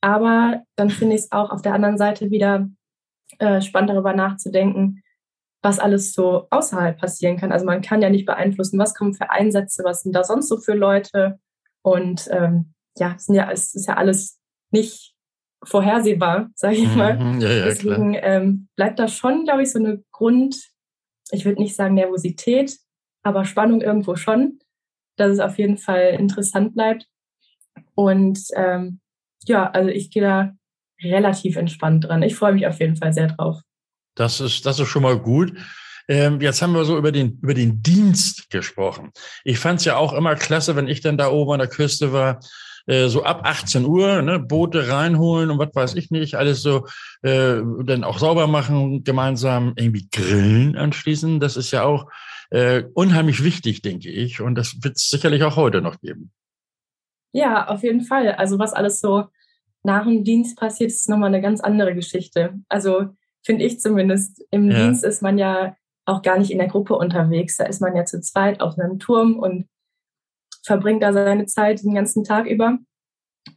Aber 0.00 0.62
dann 0.76 0.90
finde 0.90 1.16
ich 1.16 1.22
es 1.22 1.32
auch 1.32 1.50
auf 1.50 1.62
der 1.62 1.74
anderen 1.74 1.98
Seite 1.98 2.30
wieder 2.30 2.68
äh, 3.38 3.60
spannend 3.60 3.90
darüber 3.90 4.14
nachzudenken, 4.14 5.02
was 5.62 5.78
alles 5.78 6.12
so 6.12 6.46
außerhalb 6.50 6.98
passieren 6.98 7.36
kann. 7.36 7.52
Also 7.52 7.66
man 7.66 7.82
kann 7.82 8.00
ja 8.00 8.10
nicht 8.10 8.26
beeinflussen, 8.26 8.78
was 8.78 8.94
kommen 8.94 9.14
für 9.14 9.30
Einsätze, 9.30 9.84
was 9.84 10.02
sind 10.02 10.14
da 10.14 10.24
sonst 10.24 10.48
so 10.48 10.56
für 10.56 10.74
Leute. 10.74 11.38
Und 11.82 12.28
ähm, 12.30 12.74
ja, 12.96 13.14
sind 13.18 13.34
ja, 13.34 13.50
es 13.50 13.74
ist 13.74 13.86
ja 13.86 13.96
alles 13.96 14.38
nicht 14.70 15.09
vorhersehbar, 15.62 16.50
sage 16.54 16.76
ich 16.76 16.94
mal. 16.94 17.18
Mhm, 17.18 17.40
ja, 17.40 17.50
ja, 17.50 17.64
Deswegen 17.66 18.16
ähm, 18.20 18.68
bleibt 18.76 18.98
da 18.98 19.08
schon, 19.08 19.44
glaube 19.44 19.62
ich, 19.62 19.72
so 19.72 19.78
eine 19.78 20.02
Grund, 20.10 20.56
ich 21.30 21.44
würde 21.44 21.60
nicht 21.60 21.76
sagen 21.76 21.94
Nervosität, 21.94 22.78
aber 23.22 23.44
Spannung 23.44 23.80
irgendwo 23.80 24.16
schon, 24.16 24.58
dass 25.16 25.30
es 25.30 25.40
auf 25.40 25.58
jeden 25.58 25.78
Fall 25.78 26.16
interessant 26.18 26.74
bleibt. 26.74 27.06
Und 27.94 28.40
ähm, 28.54 29.00
ja, 29.46 29.70
also 29.70 29.90
ich 29.90 30.10
gehe 30.10 30.22
da 30.22 30.52
relativ 31.02 31.56
entspannt 31.56 32.04
dran. 32.04 32.22
Ich 32.22 32.34
freue 32.34 32.52
mich 32.52 32.66
auf 32.66 32.80
jeden 32.80 32.96
Fall 32.96 33.12
sehr 33.12 33.28
drauf. 33.28 33.60
Das 34.14 34.40
ist, 34.40 34.66
das 34.66 34.78
ist 34.78 34.88
schon 34.88 35.02
mal 35.02 35.18
gut. 35.18 35.52
Ähm, 36.08 36.40
jetzt 36.40 36.60
haben 36.60 36.72
wir 36.72 36.84
so 36.84 36.98
über 36.98 37.12
den, 37.12 37.38
über 37.40 37.54
den 37.54 37.82
Dienst 37.82 38.50
gesprochen. 38.50 39.12
Ich 39.44 39.58
fand 39.58 39.80
es 39.80 39.84
ja 39.84 39.96
auch 39.96 40.12
immer 40.12 40.34
klasse, 40.34 40.74
wenn 40.74 40.88
ich 40.88 41.00
dann 41.00 41.16
da 41.16 41.30
oben 41.30 41.52
an 41.52 41.58
der 41.60 41.68
Küste 41.68 42.12
war, 42.12 42.40
äh, 42.90 43.08
so 43.08 43.22
ab 43.22 43.42
18 43.44 43.84
Uhr, 43.86 44.20
ne, 44.20 44.40
Boote 44.40 44.88
reinholen 44.88 45.50
und 45.50 45.60
was 45.60 45.72
weiß 45.72 45.94
ich 45.94 46.10
nicht, 46.10 46.34
alles 46.34 46.60
so 46.60 46.86
äh, 47.22 47.60
dann 47.84 48.02
auch 48.02 48.18
sauber 48.18 48.48
machen, 48.48 49.04
gemeinsam 49.04 49.74
irgendwie 49.76 50.08
grillen 50.10 50.76
anschließend. 50.76 51.40
Das 51.40 51.56
ist 51.56 51.70
ja 51.70 51.84
auch 51.84 52.10
äh, 52.50 52.82
unheimlich 52.94 53.44
wichtig, 53.44 53.82
denke 53.82 54.10
ich. 54.10 54.40
Und 54.40 54.56
das 54.56 54.82
wird 54.82 54.96
es 54.96 55.08
sicherlich 55.08 55.44
auch 55.44 55.54
heute 55.54 55.82
noch 55.82 56.00
geben. 56.00 56.32
Ja, 57.32 57.68
auf 57.68 57.84
jeden 57.84 58.02
Fall. 58.02 58.32
Also 58.32 58.58
was 58.58 58.72
alles 58.72 58.98
so 58.98 59.26
nach 59.84 60.04
dem 60.04 60.24
Dienst 60.24 60.58
passiert, 60.58 60.90
ist 60.90 61.08
nochmal 61.08 61.28
eine 61.28 61.40
ganz 61.40 61.60
andere 61.60 61.94
Geschichte. 61.94 62.54
Also 62.68 63.06
finde 63.44 63.66
ich 63.66 63.78
zumindest. 63.78 64.44
Im 64.50 64.68
ja. 64.68 64.78
Dienst 64.78 65.04
ist 65.04 65.22
man 65.22 65.38
ja 65.38 65.76
auch 66.06 66.22
gar 66.22 66.38
nicht 66.38 66.50
in 66.50 66.58
der 66.58 66.66
Gruppe 66.66 66.96
unterwegs. 66.96 67.56
Da 67.56 67.66
ist 67.66 67.80
man 67.80 67.94
ja 67.94 68.04
zu 68.04 68.20
zweit 68.20 68.60
auf 68.60 68.76
einem 68.76 68.98
Turm 68.98 69.38
und 69.38 69.68
verbringt 70.64 71.04
da 71.04 71.12
seine 71.12 71.46
Zeit 71.46 71.84
den 71.84 71.94
ganzen 71.94 72.24
Tag 72.24 72.46
über. 72.46 72.78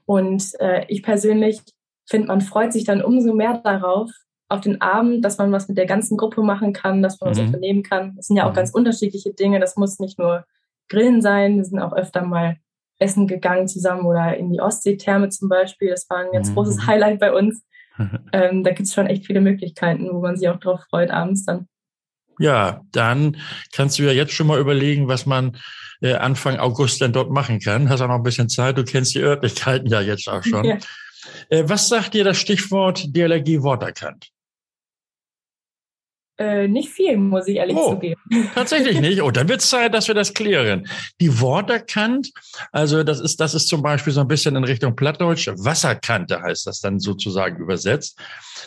Und 0.05 0.59
äh, 0.59 0.85
ich 0.87 1.03
persönlich 1.03 1.61
finde, 2.05 2.27
man 2.27 2.41
freut 2.41 2.73
sich 2.73 2.83
dann 2.83 3.03
umso 3.03 3.33
mehr 3.33 3.59
darauf, 3.63 4.11
auf 4.49 4.61
den 4.61 4.81
Abend, 4.81 5.25
dass 5.25 5.37
man 5.37 5.51
was 5.51 5.67
mit 5.67 5.77
der 5.77 5.85
ganzen 5.85 6.15
Gruppe 6.15 6.43
machen 6.43 6.73
kann, 6.73 7.01
dass 7.01 7.19
man 7.19 7.29
mhm. 7.29 7.31
was 7.31 7.39
unternehmen 7.39 7.83
kann. 7.83 8.15
Das 8.15 8.27
sind 8.27 8.37
ja 8.37 8.45
auch 8.45 8.51
mhm. 8.51 8.55
ganz 8.55 8.71
unterschiedliche 8.71 9.33
Dinge. 9.33 9.59
Das 9.59 9.77
muss 9.77 9.99
nicht 9.99 10.19
nur 10.19 10.45
Grillen 10.89 11.21
sein. 11.21 11.57
Wir 11.57 11.65
sind 11.65 11.79
auch 11.79 11.93
öfter 11.93 12.23
mal 12.23 12.57
essen 12.99 13.27
gegangen 13.27 13.67
zusammen 13.67 14.05
oder 14.05 14.37
in 14.37 14.51
die 14.51 14.61
Ostseetherme 14.61 15.29
zum 15.29 15.49
Beispiel. 15.49 15.89
Das 15.89 16.07
war 16.09 16.19
ein 16.19 16.31
ganz 16.31 16.49
mhm. 16.49 16.55
großes 16.55 16.85
Highlight 16.85 17.19
bei 17.19 17.33
uns. 17.33 17.63
ähm, 18.33 18.63
da 18.63 18.71
gibt 18.71 18.87
es 18.87 18.93
schon 18.93 19.07
echt 19.07 19.25
viele 19.25 19.41
Möglichkeiten, 19.41 20.09
wo 20.11 20.19
man 20.19 20.37
sich 20.37 20.47
auch 20.49 20.59
drauf 20.59 20.81
freut 20.89 21.11
abends 21.11 21.45
dann. 21.45 21.67
Ja, 22.39 22.81
dann 22.91 23.37
kannst 23.71 23.99
du 23.99 24.03
ja 24.03 24.11
jetzt 24.11 24.33
schon 24.33 24.47
mal 24.47 24.59
überlegen, 24.59 25.07
was 25.07 25.25
man 25.25 25.57
äh, 26.03 26.13
Anfang 26.15 26.59
August 26.59 27.01
dann 27.01 27.13
dort 27.13 27.31
machen 27.31 27.59
kann. 27.59 27.89
Hast 27.89 28.01
auch 28.01 28.07
noch 28.07 28.15
ein 28.15 28.23
bisschen 28.23 28.49
Zeit, 28.49 28.77
du 28.77 28.83
kennst 28.83 29.15
die 29.15 29.21
Örtlichkeiten 29.21 29.87
ja 29.87 30.01
jetzt 30.01 30.27
auch 30.27 30.43
schon. 30.43 30.63
Ja. 31.49 31.57
Äh, 31.57 31.69
was 31.69 31.87
sagt 31.87 32.15
dir 32.15 32.25
das 32.25 32.37
Stichwort 32.37 33.15
DLRG 33.15 33.63
Worterkannt? 33.63 34.29
Äh, 36.37 36.67
nicht 36.67 36.89
viel, 36.89 37.15
muss 37.15 37.47
ich 37.47 37.57
ehrlich 37.57 37.77
oh, 37.77 37.93
zugeben. 37.93 38.19
Tatsächlich 38.55 38.99
nicht. 38.99 39.21
Oh, 39.21 39.31
dann 39.31 39.47
wird 39.47 39.61
es 39.61 39.69
Zeit, 39.69 39.93
dass 39.93 40.09
wir 40.09 40.15
das 40.15 40.33
klären. 40.33 40.87
Die 41.21 41.39
Worterkant, 41.39 42.31
also 42.73 43.03
das 43.03 43.21
ist, 43.21 43.39
das 43.39 43.53
ist 43.53 43.69
zum 43.69 43.81
Beispiel 43.81 44.11
so 44.11 44.19
ein 44.19 44.27
bisschen 44.27 44.57
in 44.57 44.65
Richtung 44.65 44.97
Plattdeutsch. 44.97 45.47
Wasserkante 45.47 46.41
heißt 46.41 46.67
das 46.67 46.81
dann 46.81 46.99
sozusagen 46.99 47.61
übersetzt. 47.61 48.19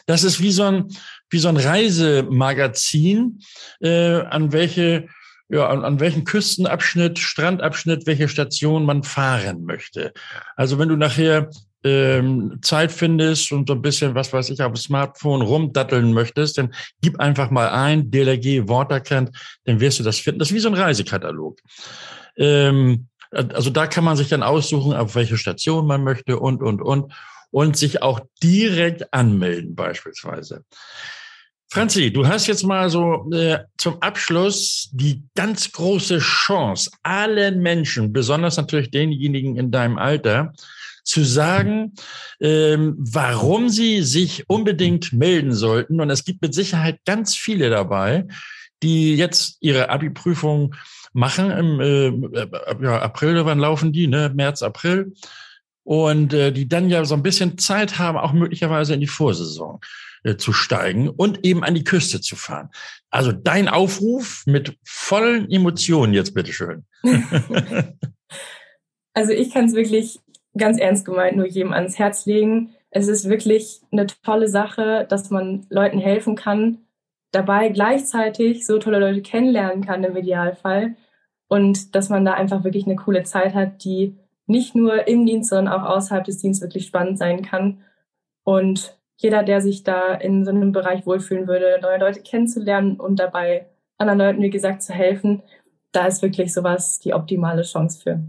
Das 0.06 0.24
ist 0.24 0.40
wie 0.40 0.52
so 0.52 0.62
ein, 0.62 0.88
wie 1.28 1.38
so 1.38 1.48
ein 1.48 1.58
Reisemagazin, 1.58 3.40
äh, 3.80 4.20
an 4.20 4.52
welche 4.52 5.08
ja, 5.48 5.68
an, 5.68 5.84
an 5.84 6.00
welchen 6.00 6.24
Küstenabschnitt, 6.24 7.18
Strandabschnitt, 7.18 8.06
welche 8.06 8.28
Station 8.28 8.84
man 8.84 9.02
fahren 9.02 9.64
möchte. 9.64 10.12
Also 10.56 10.78
wenn 10.78 10.88
du 10.88 10.96
nachher 10.96 11.50
ähm, 11.84 12.58
Zeit 12.62 12.90
findest 12.90 13.52
und 13.52 13.68
so 13.68 13.74
ein 13.74 13.82
bisschen, 13.82 14.14
was 14.14 14.32
weiß 14.32 14.50
ich, 14.50 14.60
auf 14.60 14.72
dem 14.72 14.76
Smartphone 14.76 15.42
rumdatteln 15.42 16.12
möchtest, 16.12 16.58
dann 16.58 16.74
gib 17.00 17.20
einfach 17.20 17.50
mal 17.50 17.68
ein, 17.68 18.10
DLRG 18.10 18.68
Worterkennt, 18.68 19.30
dann 19.64 19.78
wirst 19.78 20.00
du 20.00 20.02
das 20.02 20.18
finden. 20.18 20.40
Das 20.40 20.48
ist 20.48 20.54
wie 20.54 20.60
so 20.60 20.68
ein 20.68 20.74
Reisekatalog. 20.74 21.60
Ähm, 22.36 23.06
also 23.30 23.70
da 23.70 23.86
kann 23.86 24.04
man 24.04 24.16
sich 24.16 24.28
dann 24.28 24.42
aussuchen, 24.42 24.94
auf 24.94 25.14
welche 25.14 25.36
Station 25.36 25.86
man 25.86 26.02
möchte 26.02 26.38
und, 26.38 26.62
und, 26.62 26.82
und. 26.82 27.12
Und 27.52 27.76
sich 27.76 28.02
auch 28.02 28.20
direkt 28.42 29.14
anmelden 29.14 29.76
beispielsweise. 29.76 30.64
Franzi, 31.68 32.12
du 32.12 32.26
hast 32.26 32.46
jetzt 32.46 32.62
mal 32.62 32.88
so 32.88 33.28
äh, 33.32 33.58
zum 33.76 34.00
Abschluss 34.00 34.88
die 34.92 35.24
ganz 35.34 35.72
große 35.72 36.18
Chance, 36.18 36.90
allen 37.02 37.60
Menschen, 37.60 38.12
besonders 38.12 38.56
natürlich 38.56 38.90
denjenigen 38.90 39.56
in 39.56 39.70
deinem 39.70 39.98
Alter, 39.98 40.52
zu 41.02 41.22
sagen, 41.22 41.94
ähm, 42.40 42.94
warum 42.98 43.68
sie 43.68 44.02
sich 44.02 44.48
unbedingt 44.48 45.12
melden 45.12 45.52
sollten. 45.52 46.00
Und 46.00 46.10
es 46.10 46.24
gibt 46.24 46.42
mit 46.42 46.52
Sicherheit 46.52 47.00
ganz 47.04 47.36
viele 47.36 47.70
dabei, 47.70 48.26
die 48.82 49.16
jetzt 49.16 49.58
ihre 49.60 49.88
Abi-Prüfung 49.88 50.74
machen 51.12 51.50
im 51.50 51.80
äh, 51.80 52.44
ja, 52.82 53.00
April, 53.00 53.44
wann 53.44 53.58
laufen 53.58 53.92
die, 53.92 54.06
ne? 54.06 54.32
März, 54.34 54.62
April. 54.62 55.14
Und 55.84 56.32
äh, 56.34 56.52
die 56.52 56.68
dann 56.68 56.90
ja 56.90 57.04
so 57.04 57.14
ein 57.14 57.22
bisschen 57.22 57.56
Zeit 57.58 57.98
haben, 57.98 58.18
auch 58.18 58.32
möglicherweise 58.32 58.94
in 58.94 59.00
die 59.00 59.06
Vorsaison. 59.06 59.80
Äh, 60.24 60.36
zu 60.36 60.52
steigen 60.52 61.08
und 61.08 61.44
eben 61.44 61.62
an 61.62 61.74
die 61.74 61.84
Küste 61.84 62.20
zu 62.20 62.36
fahren. 62.36 62.70
Also 63.10 63.32
dein 63.32 63.68
Aufruf 63.68 64.42
mit 64.46 64.76
vollen 64.84 65.48
Emotionen 65.50 66.14
jetzt 66.14 66.34
bitteschön. 66.34 66.84
also 69.14 69.32
ich 69.32 69.52
kann 69.52 69.66
es 69.66 69.74
wirklich 69.74 70.18
ganz 70.56 70.80
ernst 70.80 71.04
gemeint 71.04 71.36
nur 71.36 71.46
jedem 71.46 71.72
ans 71.72 71.98
Herz 71.98 72.26
legen. 72.26 72.74
Es 72.90 73.06
ist 73.06 73.28
wirklich 73.28 73.82
eine 73.92 74.06
tolle 74.06 74.48
Sache, 74.48 75.06
dass 75.08 75.30
man 75.30 75.66
Leuten 75.70 75.98
helfen 75.98 76.34
kann, 76.34 76.78
dabei 77.30 77.68
gleichzeitig 77.68 78.66
so 78.66 78.78
tolle 78.78 78.98
Leute 78.98 79.22
kennenlernen 79.22 79.84
kann 79.84 80.02
im 80.02 80.16
Idealfall 80.16 80.96
und 81.46 81.94
dass 81.94 82.08
man 82.08 82.24
da 82.24 82.34
einfach 82.34 82.64
wirklich 82.64 82.86
eine 82.86 82.96
coole 82.96 83.22
Zeit 83.22 83.54
hat, 83.54 83.84
die 83.84 84.16
nicht 84.46 84.74
nur 84.74 85.06
im 85.06 85.26
Dienst, 85.26 85.50
sondern 85.50 85.72
auch 85.72 85.84
außerhalb 85.84 86.24
des 86.24 86.38
Dienstes 86.38 86.66
wirklich 86.66 86.86
spannend 86.86 87.18
sein 87.18 87.42
kann. 87.42 87.82
Und 88.44 88.95
jeder, 89.16 89.42
der 89.42 89.60
sich 89.60 89.82
da 89.82 90.14
in 90.14 90.44
so 90.44 90.50
einem 90.50 90.72
Bereich 90.72 91.06
wohlfühlen 91.06 91.48
würde, 91.48 91.78
neue 91.82 91.98
Leute 91.98 92.20
kennenzulernen 92.20 92.96
und 92.96 93.16
dabei 93.16 93.66
anderen 93.98 94.18
Leuten, 94.18 94.42
wie 94.42 94.50
gesagt, 94.50 94.82
zu 94.82 94.92
helfen, 94.92 95.42
da 95.92 96.06
ist 96.06 96.22
wirklich 96.22 96.52
sowas 96.52 96.98
die 97.00 97.14
optimale 97.14 97.62
Chance 97.62 98.00
für. 98.02 98.22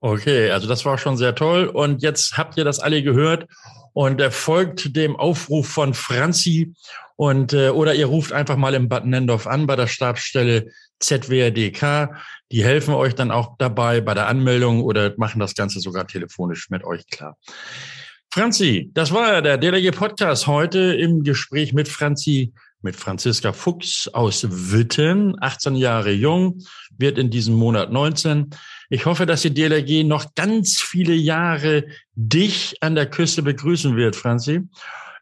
Okay, 0.00 0.50
also 0.50 0.68
das 0.68 0.84
war 0.84 0.98
schon 0.98 1.16
sehr 1.16 1.34
toll. 1.34 1.66
Und 1.66 2.02
jetzt 2.02 2.36
habt 2.36 2.58
ihr 2.58 2.64
das 2.64 2.80
alle 2.80 3.02
gehört 3.02 3.46
und 3.94 4.20
folgt 4.22 4.96
dem 4.96 5.16
Aufruf 5.16 5.68
von 5.68 5.94
Franzi 5.94 6.74
Und 7.16 7.52
äh, 7.52 7.70
oder 7.70 7.94
ihr 7.94 8.06
ruft 8.06 8.32
einfach 8.32 8.56
mal 8.56 8.74
im 8.74 8.88
Bad 8.88 9.06
Nendorf 9.06 9.46
an 9.46 9.66
bei 9.66 9.76
der 9.76 9.86
Stabsstelle 9.86 10.66
ZWRDK. 10.98 12.10
Die 12.50 12.64
helfen 12.64 12.92
euch 12.92 13.14
dann 13.14 13.30
auch 13.30 13.56
dabei 13.56 14.00
bei 14.00 14.14
der 14.14 14.26
Anmeldung 14.26 14.82
oder 14.82 15.14
machen 15.16 15.38
das 15.38 15.54
Ganze 15.54 15.80
sogar 15.80 16.06
telefonisch 16.06 16.68
mit 16.70 16.84
euch 16.84 17.06
klar. 17.06 17.36
Franzi, 18.34 18.90
das 18.94 19.12
war 19.12 19.42
der 19.42 19.58
DLG 19.58 19.92
Podcast 19.92 20.48
heute 20.48 20.92
im 20.96 21.22
Gespräch 21.22 21.72
mit 21.72 21.86
Franzi, 21.86 22.52
mit 22.82 22.96
Franziska 22.96 23.52
Fuchs 23.52 24.08
aus 24.08 24.44
Witten, 24.50 25.36
18 25.40 25.76
Jahre 25.76 26.10
jung, 26.10 26.58
wird 26.98 27.16
in 27.16 27.30
diesem 27.30 27.54
Monat 27.54 27.92
19. 27.92 28.50
Ich 28.90 29.06
hoffe, 29.06 29.24
dass 29.24 29.42
die 29.42 29.54
DLRG 29.54 30.02
noch 30.02 30.34
ganz 30.34 30.82
viele 30.82 31.14
Jahre 31.14 31.84
dich 32.16 32.74
an 32.80 32.96
der 32.96 33.06
Küste 33.06 33.40
begrüßen 33.44 33.96
wird, 33.96 34.16
Franzi. 34.16 34.62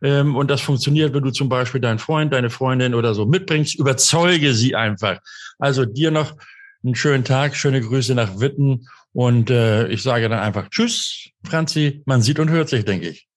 Ähm, 0.00 0.34
und 0.34 0.50
das 0.50 0.62
funktioniert, 0.62 1.12
wenn 1.12 1.22
du 1.22 1.32
zum 1.32 1.50
Beispiel 1.50 1.82
deinen 1.82 1.98
Freund, 1.98 2.32
deine 2.32 2.48
Freundin 2.48 2.94
oder 2.94 3.12
so 3.12 3.26
mitbringst, 3.26 3.78
überzeuge 3.78 4.54
sie 4.54 4.74
einfach. 4.74 5.18
Also 5.58 5.84
dir 5.84 6.10
noch 6.10 6.32
einen 6.82 6.94
schönen 6.94 7.24
Tag, 7.24 7.56
schöne 7.56 7.82
Grüße 7.82 8.14
nach 8.14 8.40
Witten 8.40 8.88
und 9.12 9.50
äh, 9.50 9.88
ich 9.88 10.02
sage 10.02 10.28
dann 10.28 10.38
einfach 10.38 10.68
Tschüss, 10.70 11.30
Franzi. 11.44 12.02
Man 12.06 12.22
sieht 12.22 12.38
und 12.38 12.50
hört 12.50 12.68
sich, 12.68 12.84
denke 12.84 13.08
ich. 13.08 13.28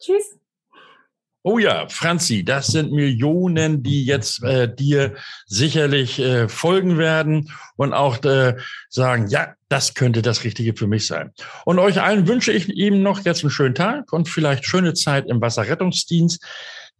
Tschüss. 0.00 0.38
Oh 1.46 1.58
ja, 1.58 1.86
Franzi, 1.90 2.42
das 2.42 2.68
sind 2.68 2.90
Millionen, 2.90 3.82
die 3.82 4.06
jetzt 4.06 4.42
äh, 4.42 4.74
dir 4.74 5.14
sicherlich 5.44 6.18
äh, 6.18 6.48
folgen 6.48 6.96
werden 6.96 7.50
und 7.76 7.92
auch 7.92 8.24
äh, 8.24 8.56
sagen, 8.88 9.26
ja, 9.28 9.52
das 9.68 9.92
könnte 9.92 10.22
das 10.22 10.44
Richtige 10.44 10.74
für 10.74 10.86
mich 10.86 11.06
sein. 11.06 11.32
Und 11.66 11.78
euch 11.78 12.00
allen 12.00 12.26
wünsche 12.26 12.50
ich 12.50 12.70
eben 12.70 13.02
noch 13.02 13.26
jetzt 13.26 13.44
einen 13.44 13.50
schönen 13.50 13.74
Tag 13.74 14.10
und 14.10 14.30
vielleicht 14.30 14.64
schöne 14.64 14.94
Zeit 14.94 15.26
im 15.28 15.42
Wasserrettungsdienst. 15.42 16.42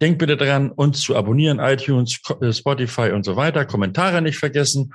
Denkt 0.02 0.18
bitte 0.18 0.36
daran, 0.36 0.70
uns 0.70 1.00
zu 1.00 1.16
abonnieren, 1.16 1.58
iTunes, 1.58 2.20
äh, 2.42 2.52
Spotify 2.52 3.12
und 3.12 3.24
so 3.24 3.36
weiter. 3.36 3.64
Kommentare 3.64 4.20
nicht 4.20 4.36
vergessen. 4.36 4.92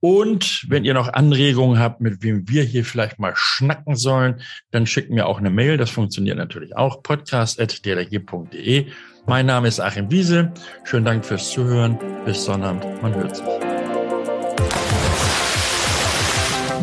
Und 0.00 0.64
wenn 0.68 0.84
ihr 0.84 0.94
noch 0.94 1.08
Anregungen 1.08 1.78
habt, 1.78 2.00
mit 2.00 2.22
wem 2.22 2.48
wir 2.48 2.62
hier 2.62 2.84
vielleicht 2.84 3.18
mal 3.18 3.32
schnacken 3.36 3.96
sollen, 3.96 4.40
dann 4.70 4.86
schickt 4.86 5.10
mir 5.10 5.26
auch 5.26 5.38
eine 5.38 5.50
Mail. 5.50 5.76
Das 5.76 5.90
funktioniert 5.90 6.38
natürlich 6.38 6.74
auch. 6.74 7.02
podcast.dlg.de. 7.02 8.86
Mein 9.26 9.46
Name 9.46 9.68
ist 9.68 9.78
Achim 9.78 10.10
Wiese. 10.10 10.52
Schönen 10.84 11.04
Dank 11.04 11.24
fürs 11.24 11.50
Zuhören. 11.50 11.98
Bis 12.24 12.44
Sonnabend. 12.44 13.02
Man 13.02 13.14
hört 13.14 13.36
sich. 13.36 13.44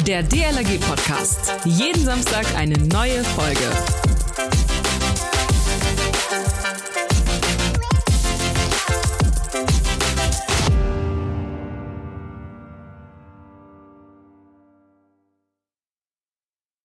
Der 0.05 0.21
DLRG 0.21 0.79
Podcast. 0.79 1.53
Jeden 1.65 2.05
Samstag 2.05 2.45
eine 2.55 2.77
neue 2.77 3.23
Folge. 3.23 3.65